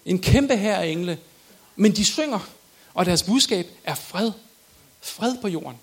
En 0.05 0.19
kæmpe 0.19 0.57
her 0.57 0.77
af 0.77 0.87
engle. 0.87 1.19
Men 1.77 1.93
de 1.93 2.05
synger, 2.05 2.49
og 2.95 3.07
deres 3.07 3.23
budskab 3.23 3.67
er 3.85 3.95
fred. 3.95 4.33
Fred 5.01 5.37
på 5.43 5.49
jorden. 5.49 5.79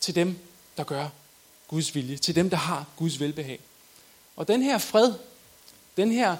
Til 0.00 0.14
dem, 0.14 0.38
der 0.76 0.84
gør 0.84 1.08
Guds 1.68 1.94
vilje. 1.94 2.16
Til 2.16 2.34
dem, 2.34 2.50
der 2.50 2.56
har 2.56 2.86
Guds 2.96 3.20
velbehag. 3.20 3.60
Og 4.36 4.48
den 4.48 4.62
her 4.62 4.78
fred, 4.78 5.12
den 5.96 6.12
her, 6.12 6.36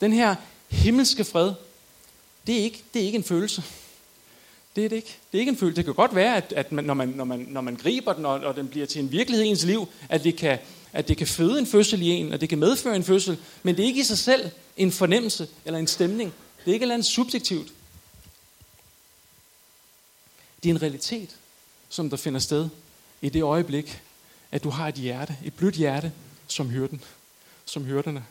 den 0.00 0.12
her 0.12 0.34
himmelske 0.68 1.24
fred, 1.24 1.52
det 2.46 2.58
er, 2.58 2.62
ikke, 2.62 2.82
det 2.94 3.02
er 3.02 3.06
ikke 3.06 3.16
en 3.16 3.24
følelse. 3.24 3.62
Det 4.76 4.84
er 4.84 4.88
det 4.88 4.96
ikke. 4.96 5.18
Det 5.32 5.38
er 5.38 5.40
ikke 5.40 5.50
en 5.50 5.56
følelse. 5.56 5.76
Det 5.76 5.84
kan 5.84 5.94
godt 5.94 6.14
være, 6.14 6.36
at, 6.36 6.52
at 6.56 6.72
man, 6.72 6.84
når, 6.84 6.94
man, 6.94 7.08
når, 7.08 7.24
man, 7.24 7.46
når 7.48 7.60
man 7.60 7.76
griber 7.76 8.12
den, 8.12 8.26
og, 8.26 8.40
og 8.40 8.56
den 8.56 8.68
bliver 8.68 8.86
til 8.86 9.02
en 9.02 9.12
virkelighed 9.12 9.44
i 9.44 9.48
ens 9.48 9.64
liv, 9.64 9.88
at 10.08 10.24
det, 10.24 10.36
kan, 10.36 10.58
at 10.92 11.08
det 11.08 11.16
kan 11.16 11.26
føde 11.26 11.58
en 11.58 11.66
fødsel 11.66 12.02
i 12.02 12.08
en, 12.08 12.32
og 12.32 12.40
det 12.40 12.48
kan 12.48 12.58
medføre 12.58 12.96
en 12.96 13.04
fødsel, 13.04 13.38
men 13.62 13.76
det 13.76 13.82
er 13.82 13.86
ikke 13.86 14.00
i 14.00 14.04
sig 14.04 14.18
selv 14.18 14.50
en 14.76 14.92
fornemmelse 14.92 15.48
eller 15.64 15.78
en 15.78 15.86
stemning. 15.86 16.32
Det 16.64 16.70
er 16.70 16.74
ikke 16.74 16.82
et 16.82 16.82
eller 16.82 16.94
andet 16.94 17.06
subjektivt. 17.06 17.72
Det 20.62 20.70
er 20.70 20.74
en 20.74 20.82
realitet, 20.82 21.36
som 21.88 22.10
der 22.10 22.16
finder 22.16 22.40
sted 22.40 22.68
i 23.20 23.28
det 23.28 23.42
øjeblik, 23.42 24.02
at 24.52 24.64
du 24.64 24.70
har 24.70 24.88
et 24.88 24.94
hjerte, 24.94 25.36
et 25.44 25.54
blødt 25.54 25.74
hjerte, 25.74 26.12
som 26.46 26.68
hyrden, 26.68 27.04
som 27.64 27.84
hyrderne. 27.84 28.24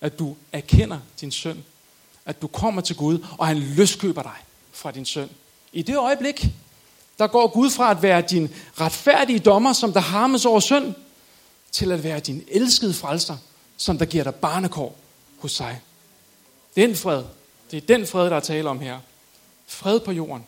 At 0.00 0.18
du 0.18 0.36
erkender 0.52 0.98
din 1.20 1.30
søn. 1.30 1.64
At 2.24 2.42
du 2.42 2.46
kommer 2.46 2.82
til 2.82 2.96
Gud, 2.96 3.26
og 3.38 3.46
han 3.46 3.58
løskøber 3.58 4.22
dig 4.22 4.36
fra 4.72 4.90
din 4.90 5.04
søn. 5.04 5.30
I 5.76 5.82
det 5.82 5.96
øjeblik, 5.96 6.46
der 7.18 7.26
går 7.26 7.46
Gud 7.48 7.70
fra 7.70 7.90
at 7.90 8.02
være 8.02 8.22
din 8.22 8.54
retfærdige 8.80 9.38
dommer, 9.38 9.72
som 9.72 9.92
der 9.92 10.00
harmes 10.00 10.44
over 10.44 10.60
synd, 10.60 10.94
til 11.72 11.92
at 11.92 12.04
være 12.04 12.20
din 12.20 12.44
elskede 12.48 12.94
frelser, 12.94 13.36
som 13.76 13.98
der 13.98 14.04
giver 14.04 14.24
dig 14.24 14.34
barnekår 14.34 14.96
hos 15.38 15.52
sig. 15.52 15.80
Den 16.76 16.96
fred, 16.96 17.24
det 17.70 17.76
er 17.76 17.86
den 17.86 18.06
fred, 18.06 18.30
der 18.30 18.36
er 18.36 18.40
tale 18.40 18.68
om 18.68 18.80
her. 18.80 18.98
Fred 19.66 20.00
på 20.00 20.12
jorden. 20.12 20.46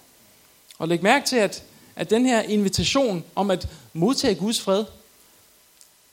Og 0.79 0.89
læg 0.89 1.03
mærke 1.03 1.27
til, 1.27 1.37
at, 1.37 1.63
at 1.97 2.11
den 2.11 2.27
her 2.27 2.43
invitation 2.43 3.25
om 3.35 3.51
at 3.51 3.69
modtage 3.93 4.35
Guds 4.35 4.61
fred, 4.61 4.85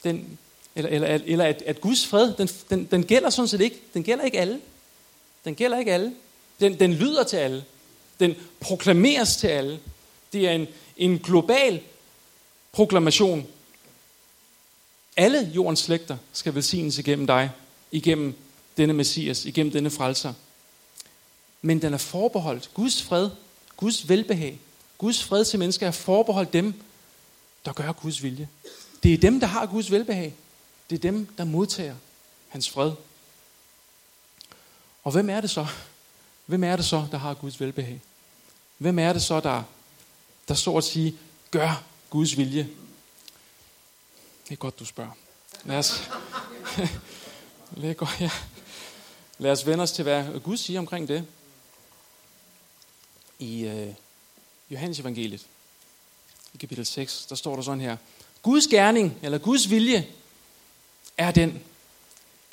den, 0.04 0.38
eller, 0.76 0.92
eller, 0.92 1.20
eller 1.26 1.46
at, 1.46 1.62
at 1.62 1.82
Guds 1.82 2.08
fred, 2.08 2.34
den, 2.34 2.50
den, 2.70 2.86
den 2.86 3.04
gælder 3.04 3.30
sådan 3.30 3.48
set 3.48 3.62
ikke. 3.62 3.82
Den 3.94 4.04
gælder 4.04 4.24
ikke 4.24 4.40
alle. 4.40 4.62
Den 5.46 5.56
gælder 5.56 5.80
ikke 5.80 5.94
alle. 5.94 6.14
Den, 6.60 6.80
den 6.80 6.94
lyder 6.94 7.24
til 7.24 7.38
alle. 7.38 7.64
Den 8.20 8.36
proklameres 8.60 9.36
til 9.36 9.48
alle. 9.48 9.80
Det 10.34 10.48
er 10.48 10.52
en, 10.52 10.68
en 10.98 11.20
global 11.20 11.82
proklamation. 12.72 13.48
Alle 15.18 15.52
jordens 15.56 15.80
slægter 15.80 16.18
skal 16.34 16.56
velsignes 16.56 16.98
igennem 16.98 17.28
dig, 17.28 17.52
igennem 17.92 18.36
denne 18.78 18.94
Messias, 18.94 19.46
igennem 19.46 19.74
denne 19.74 19.90
frelser. 19.90 20.34
Men 21.62 21.82
den 21.82 21.94
er 21.94 21.98
forbeholdt 21.98 22.70
Guds 22.74 23.04
fred, 23.04 23.30
Guds 23.78 24.10
velbehag, 24.10 24.60
Guds 24.98 25.24
fred 25.24 25.46
til 25.46 25.60
mennesker 25.60 25.88
er 25.88 25.92
forbeholdt 25.92 26.54
dem, 26.54 26.74
der 27.66 27.74
gør 27.74 27.92
Guds 27.92 28.24
vilje. 28.24 28.50
Det 29.04 29.14
er 29.14 29.18
dem, 29.18 29.40
der 29.40 29.48
har 29.48 29.66
Guds 29.66 29.92
velbehag. 29.92 30.36
Det 30.90 30.96
er 30.96 31.00
dem, 31.00 31.26
der 31.38 31.44
modtager 31.44 31.96
hans 32.48 32.70
fred. 32.70 32.92
Og 35.04 35.12
hvem 35.12 35.30
er 35.30 35.42
det 35.42 35.50
så? 35.50 35.68
Hvem 36.46 36.64
er 36.64 36.76
det 36.76 36.86
så, 36.86 37.08
der 37.12 37.18
har 37.18 37.34
Guds 37.34 37.60
velbehag? 37.60 38.02
Hvem 38.78 39.00
er 39.00 39.14
det 39.14 39.22
så, 39.22 39.40
der, 39.40 39.64
der 40.48 40.54
så 40.54 40.78
at 40.78 40.84
sige, 40.84 41.18
gør 41.52 41.84
Guds 42.10 42.38
vilje? 42.38 42.70
Det 44.44 44.52
er 44.52 44.56
godt, 44.56 44.80
du 44.80 44.86
spørger. 44.86 45.12
Lad 45.64 45.78
os, 45.78 46.10
lad, 47.78 47.96
ja. 48.20 48.32
Lad 49.38 49.52
os 49.52 49.66
vende 49.66 49.82
os 49.82 49.92
til, 49.92 50.04
hvad 50.04 50.40
Gud 50.40 50.58
siger 50.58 50.80
omkring 50.80 51.08
det. 51.08 51.28
I 53.40 53.64
øh, 53.64 53.94
Johannes 54.70 55.00
evangeliet, 55.00 55.46
i 56.54 56.58
kapitel 56.58 56.86
6, 56.86 57.26
der 57.26 57.36
står 57.36 57.56
der 57.56 57.64
sådan 57.64 57.82
her. 57.82 57.98
Guds 58.42 58.68
gerning, 58.68 59.20
eller 59.22 59.38
Guds 59.38 59.70
vilje, 59.70 60.08
er 61.18 61.32
den, 61.32 61.64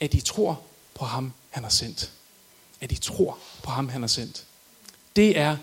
at 0.00 0.14
I 0.14 0.20
tror 0.20 0.62
på 0.94 1.04
ham, 1.04 1.32
han 1.50 1.62
har 1.62 1.70
sendt. 1.70 2.12
At 2.82 2.92
I 2.92 2.96
tror 2.96 3.38
på 3.62 3.70
ham, 3.70 3.88
han 3.88 4.00
har 4.00 4.08
sendt. 4.08 4.46
Det 5.16 5.38
er, 5.38 5.56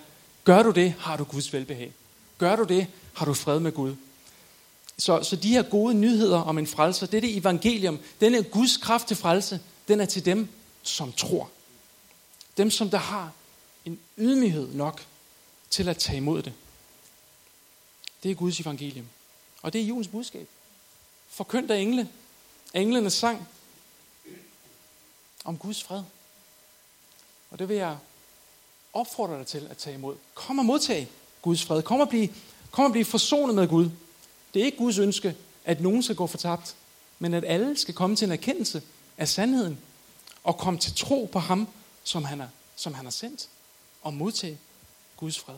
gør 0.43 0.63
du 0.63 0.71
det, 0.71 0.93
har 0.99 1.17
du 1.17 1.23
Guds 1.23 1.53
velbehag. 1.53 1.93
Gør 2.37 2.55
du 2.55 2.63
det, 2.63 2.87
har 3.13 3.25
du 3.25 3.33
fred 3.33 3.59
med 3.59 3.71
Gud. 3.71 3.95
Så, 4.97 5.23
så 5.23 5.35
de 5.35 5.49
her 5.49 5.61
gode 5.61 5.93
nyheder 5.93 6.39
om 6.39 6.57
en 6.57 6.67
frelser, 6.67 7.05
det 7.05 7.17
er 7.17 7.21
det 7.21 7.37
evangelium, 7.37 7.99
den 8.19 8.35
er 8.35 8.41
Guds 8.41 8.77
kraft 8.77 9.07
til 9.07 9.17
frelse, 9.17 9.59
den 9.87 10.01
er 10.01 10.05
til 10.05 10.25
dem, 10.25 10.49
som 10.83 11.11
tror. 11.13 11.49
Dem, 12.57 12.71
som 12.71 12.89
der 12.89 12.97
har 12.97 13.31
en 13.85 13.99
ydmyghed 14.17 14.73
nok 14.73 15.05
til 15.69 15.89
at 15.89 15.97
tage 15.97 16.17
imod 16.17 16.43
det. 16.43 16.53
Det 18.23 18.31
er 18.31 18.35
Guds 18.35 18.59
evangelium. 18.59 19.05
Og 19.61 19.73
det 19.73 19.81
er 19.81 19.85
julens 19.85 20.07
budskab. 20.07 20.47
Forkyndt 21.29 21.71
af 21.71 21.79
engle. 21.79 22.09
Englenes 22.73 23.13
sang 23.13 23.47
om 25.43 25.57
Guds 25.57 25.83
fred. 25.83 26.03
Og 27.51 27.59
det 27.59 27.69
vil 27.69 27.77
jeg 27.77 27.97
opfordre 28.93 29.37
dig 29.37 29.47
til 29.47 29.67
at 29.69 29.77
tage 29.77 29.93
imod. 29.93 30.15
Kom 30.33 30.59
og 30.59 30.65
modtag 30.65 31.09
Guds 31.41 31.63
fred. 31.63 31.81
Kom 31.81 31.99
og 31.99 32.09
blive, 32.09 32.29
kom 32.71 32.85
og 32.85 32.91
blive 32.91 33.05
forsonet 33.05 33.55
med 33.55 33.67
Gud. 33.67 33.89
Det 34.53 34.61
er 34.61 34.65
ikke 34.65 34.77
Guds 34.77 34.97
ønske, 34.97 35.35
at 35.65 35.81
nogen 35.81 36.03
skal 36.03 36.15
gå 36.15 36.27
fortabt, 36.27 36.75
men 37.19 37.33
at 37.33 37.43
alle 37.45 37.77
skal 37.77 37.93
komme 37.93 38.15
til 38.15 38.25
en 38.25 38.31
erkendelse 38.31 38.81
af 39.17 39.27
sandheden 39.27 39.79
og 40.43 40.57
komme 40.57 40.79
til 40.79 40.95
tro 40.95 41.29
på 41.31 41.39
ham, 41.39 41.67
som 42.03 42.25
han, 42.25 42.41
er, 42.41 42.47
som 42.75 42.93
han 42.93 43.05
har 43.05 43.11
sendt, 43.11 43.49
og 44.01 44.13
modtage 44.13 44.59
Guds 45.17 45.39
fred. 45.39 45.55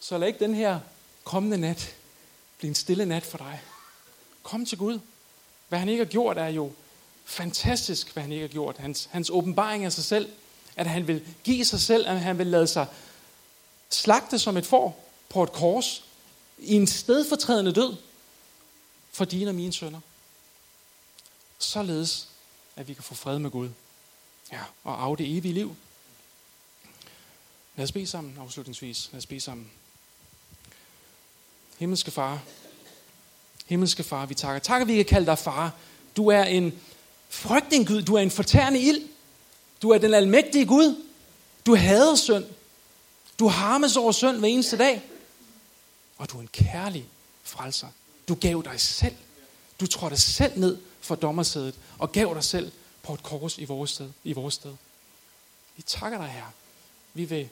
Så 0.00 0.18
lad 0.18 0.28
ikke 0.28 0.40
den 0.40 0.54
her 0.54 0.80
kommende 1.24 1.58
nat 1.58 1.94
blive 2.58 2.68
en 2.68 2.74
stille 2.74 3.06
nat 3.06 3.22
for 3.22 3.38
dig. 3.38 3.60
Kom 4.42 4.66
til 4.66 4.78
Gud. 4.78 5.00
Hvad 5.68 5.78
han 5.78 5.88
ikke 5.88 6.04
har 6.04 6.10
gjort, 6.10 6.38
er 6.38 6.48
jo 6.48 6.72
fantastisk, 7.28 8.12
hvad 8.12 8.22
han 8.22 8.32
ikke 8.32 8.42
har 8.42 8.48
gjort. 8.48 8.76
Hans, 8.78 9.08
hans 9.12 9.30
åbenbaring 9.30 9.84
af 9.84 9.92
sig 9.92 10.04
selv, 10.04 10.30
at 10.76 10.86
han 10.86 11.06
vil 11.06 11.26
give 11.44 11.64
sig 11.64 11.80
selv, 11.80 12.08
at 12.08 12.20
han 12.20 12.38
vil 12.38 12.46
lade 12.46 12.66
sig 12.66 12.86
slagte 13.90 14.38
som 14.38 14.56
et 14.56 14.66
får 14.66 15.08
på 15.28 15.42
et 15.42 15.52
kors, 15.52 16.04
i 16.58 16.74
en 16.74 16.86
stedfortrædende 16.86 17.72
død, 17.72 17.96
for 19.12 19.24
dine 19.24 19.50
og 19.50 19.54
mine 19.54 19.72
sønner. 19.72 20.00
Således, 21.58 22.28
at 22.76 22.88
vi 22.88 22.94
kan 22.94 23.02
få 23.02 23.14
fred 23.14 23.38
med 23.38 23.50
Gud. 23.50 23.70
Ja, 24.52 24.60
og 24.84 25.04
af 25.04 25.16
det 25.16 25.36
evige 25.36 25.54
liv. 25.54 25.76
Lad 27.76 27.84
os 27.84 27.92
bede 27.92 28.06
sammen 28.06 28.38
afslutningsvis. 28.40 29.08
Lad 29.12 29.18
os 29.18 29.26
bede 29.26 29.40
sammen. 29.40 29.70
Himmelske 31.78 32.10
far, 32.10 32.42
himmelske 33.66 34.02
far, 34.02 34.26
vi 34.26 34.34
takker. 34.34 34.58
Tak, 34.58 34.82
at 34.82 34.88
vi 34.88 34.96
kan 34.96 35.04
kalde 35.04 35.26
dig 35.26 35.38
far. 35.38 35.72
Du 36.16 36.28
er 36.28 36.44
en 36.44 36.80
frygtning 37.28 37.86
Gud. 37.86 38.02
Du 38.02 38.14
er 38.14 38.20
en 38.20 38.30
fortærende 38.30 38.80
ild. 38.80 39.02
Du 39.82 39.90
er 39.90 39.98
den 39.98 40.14
almægtige 40.14 40.66
Gud. 40.66 40.96
Du 41.66 41.74
hader 41.74 42.14
synd. 42.14 42.44
Du 43.38 43.48
harmes 43.48 43.96
over 43.96 44.12
synd 44.12 44.36
hver 44.36 44.48
eneste 44.48 44.78
dag. 44.78 45.02
Og 46.18 46.30
du 46.30 46.36
er 46.36 46.40
en 46.40 46.48
kærlig 46.52 47.06
frelser. 47.42 47.86
Du 48.28 48.34
gav 48.34 48.62
dig 48.64 48.80
selv. 48.80 49.14
Du 49.80 49.86
trådte 49.86 50.16
selv 50.16 50.52
ned 50.60 50.78
for 51.00 51.14
dommersædet 51.14 51.74
og 51.98 52.12
gav 52.12 52.32
dig 52.34 52.44
selv 52.44 52.72
på 53.02 53.14
et 53.14 53.22
kors 53.22 53.58
i 53.58 53.64
vores 53.64 53.90
sted. 53.90 54.10
I 54.24 54.32
vores 54.32 54.54
sted. 54.54 54.72
Vi 55.76 55.82
takker 55.82 56.18
dig, 56.18 56.28
her. 56.28 56.52
Vi 57.14 57.24
vil, 57.24 57.48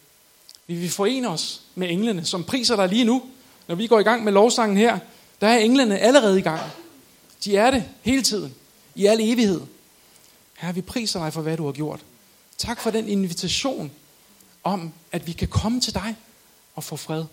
vi 0.66 0.74
vil 0.74 0.90
forene 0.90 1.28
os 1.28 1.62
med 1.74 1.90
englene, 1.90 2.24
som 2.24 2.44
priser 2.44 2.76
dig 2.76 2.88
lige 2.88 3.04
nu. 3.04 3.22
Når 3.66 3.74
vi 3.74 3.86
går 3.86 4.00
i 4.00 4.02
gang 4.02 4.24
med 4.24 4.32
lovsangen 4.32 4.76
her, 4.76 4.98
der 5.40 5.46
er 5.46 5.58
englene 5.58 5.98
allerede 5.98 6.38
i 6.38 6.42
gang. 6.42 6.60
De 7.44 7.56
er 7.56 7.70
det 7.70 7.84
hele 8.02 8.22
tiden. 8.22 8.54
I 8.96 9.06
al 9.06 9.20
evighed. 9.20 9.60
Herre, 10.54 10.74
vi 10.74 10.80
priser 10.80 11.20
dig 11.20 11.32
for, 11.32 11.42
hvad 11.42 11.56
du 11.56 11.64
har 11.64 11.72
gjort. 11.72 12.00
Tak 12.58 12.80
for 12.80 12.90
den 12.90 13.08
invitation 13.08 13.90
om, 14.64 14.92
at 15.12 15.26
vi 15.26 15.32
kan 15.32 15.48
komme 15.48 15.80
til 15.80 15.94
dig 15.94 16.16
og 16.74 16.84
få 16.84 16.96
fred 16.96 17.24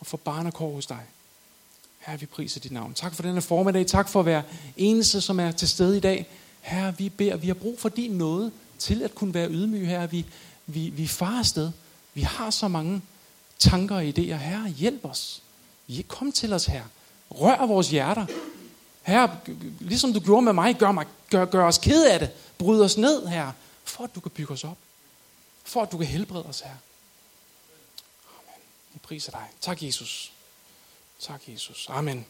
og 0.00 0.06
få 0.06 0.16
barnekår 0.16 0.74
hos 0.74 0.86
dig. 0.86 1.00
Herre, 1.98 2.20
vi 2.20 2.26
priser 2.26 2.60
dit 2.60 2.72
navn. 2.72 2.94
Tak 2.94 3.14
for 3.14 3.22
denne 3.22 3.42
formiddag. 3.42 3.86
Tak 3.86 4.08
for 4.08 4.20
at 4.20 4.26
være 4.26 4.42
eneste, 4.76 5.20
som 5.20 5.40
er 5.40 5.52
til 5.52 5.68
stede 5.68 5.96
i 5.96 6.00
dag. 6.00 6.26
Herre, 6.60 6.98
vi 6.98 7.08
beder, 7.08 7.36
vi 7.36 7.46
har 7.46 7.54
brug 7.54 7.80
for 7.80 7.88
din 7.88 8.10
nåde 8.10 8.52
til 8.78 9.02
at 9.02 9.14
kunne 9.14 9.34
være 9.34 9.50
ydmyge, 9.50 9.86
herre. 9.86 10.10
Vi, 10.10 10.26
vi, 10.66 10.88
vi 10.88 11.06
far 11.06 11.38
afsted. 11.38 11.70
Vi 12.14 12.20
har 12.20 12.50
så 12.50 12.68
mange 12.68 13.02
tanker 13.58 13.96
og 13.96 14.08
idéer. 14.08 14.34
Herre, 14.34 14.68
hjælp 14.68 15.04
os. 15.04 15.42
Kom 16.08 16.32
til 16.32 16.52
os, 16.52 16.66
her. 16.66 16.82
Rør 17.30 17.66
vores 17.66 17.90
hjerter. 17.90 18.26
Herre, 19.02 19.40
ligesom 19.80 20.12
du 20.12 20.20
gjorde 20.20 20.42
med 20.42 20.52
mig, 20.52 20.78
gør, 20.78 20.92
mig, 20.92 21.06
gør, 21.30 21.44
gør 21.44 21.64
os 21.64 21.78
ked 21.78 22.04
af 22.04 22.18
det. 22.18 22.30
Bryd 22.58 22.80
os 22.80 22.96
ned, 22.96 23.26
her, 23.26 23.52
for 23.84 24.04
at 24.04 24.14
du 24.14 24.20
kan 24.20 24.30
bygge 24.30 24.52
os 24.52 24.64
op. 24.64 24.78
For 25.64 25.82
at 25.82 25.92
du 25.92 25.98
kan 25.98 26.06
helbrede 26.06 26.46
os, 26.46 26.60
her. 26.60 26.70
Amen. 28.28 28.62
Vi 28.92 28.98
priser 29.02 29.32
dig. 29.32 29.48
Tak, 29.60 29.82
Jesus. 29.82 30.32
Tak, 31.20 31.40
Jesus. 31.48 31.86
Amen. 31.90 32.26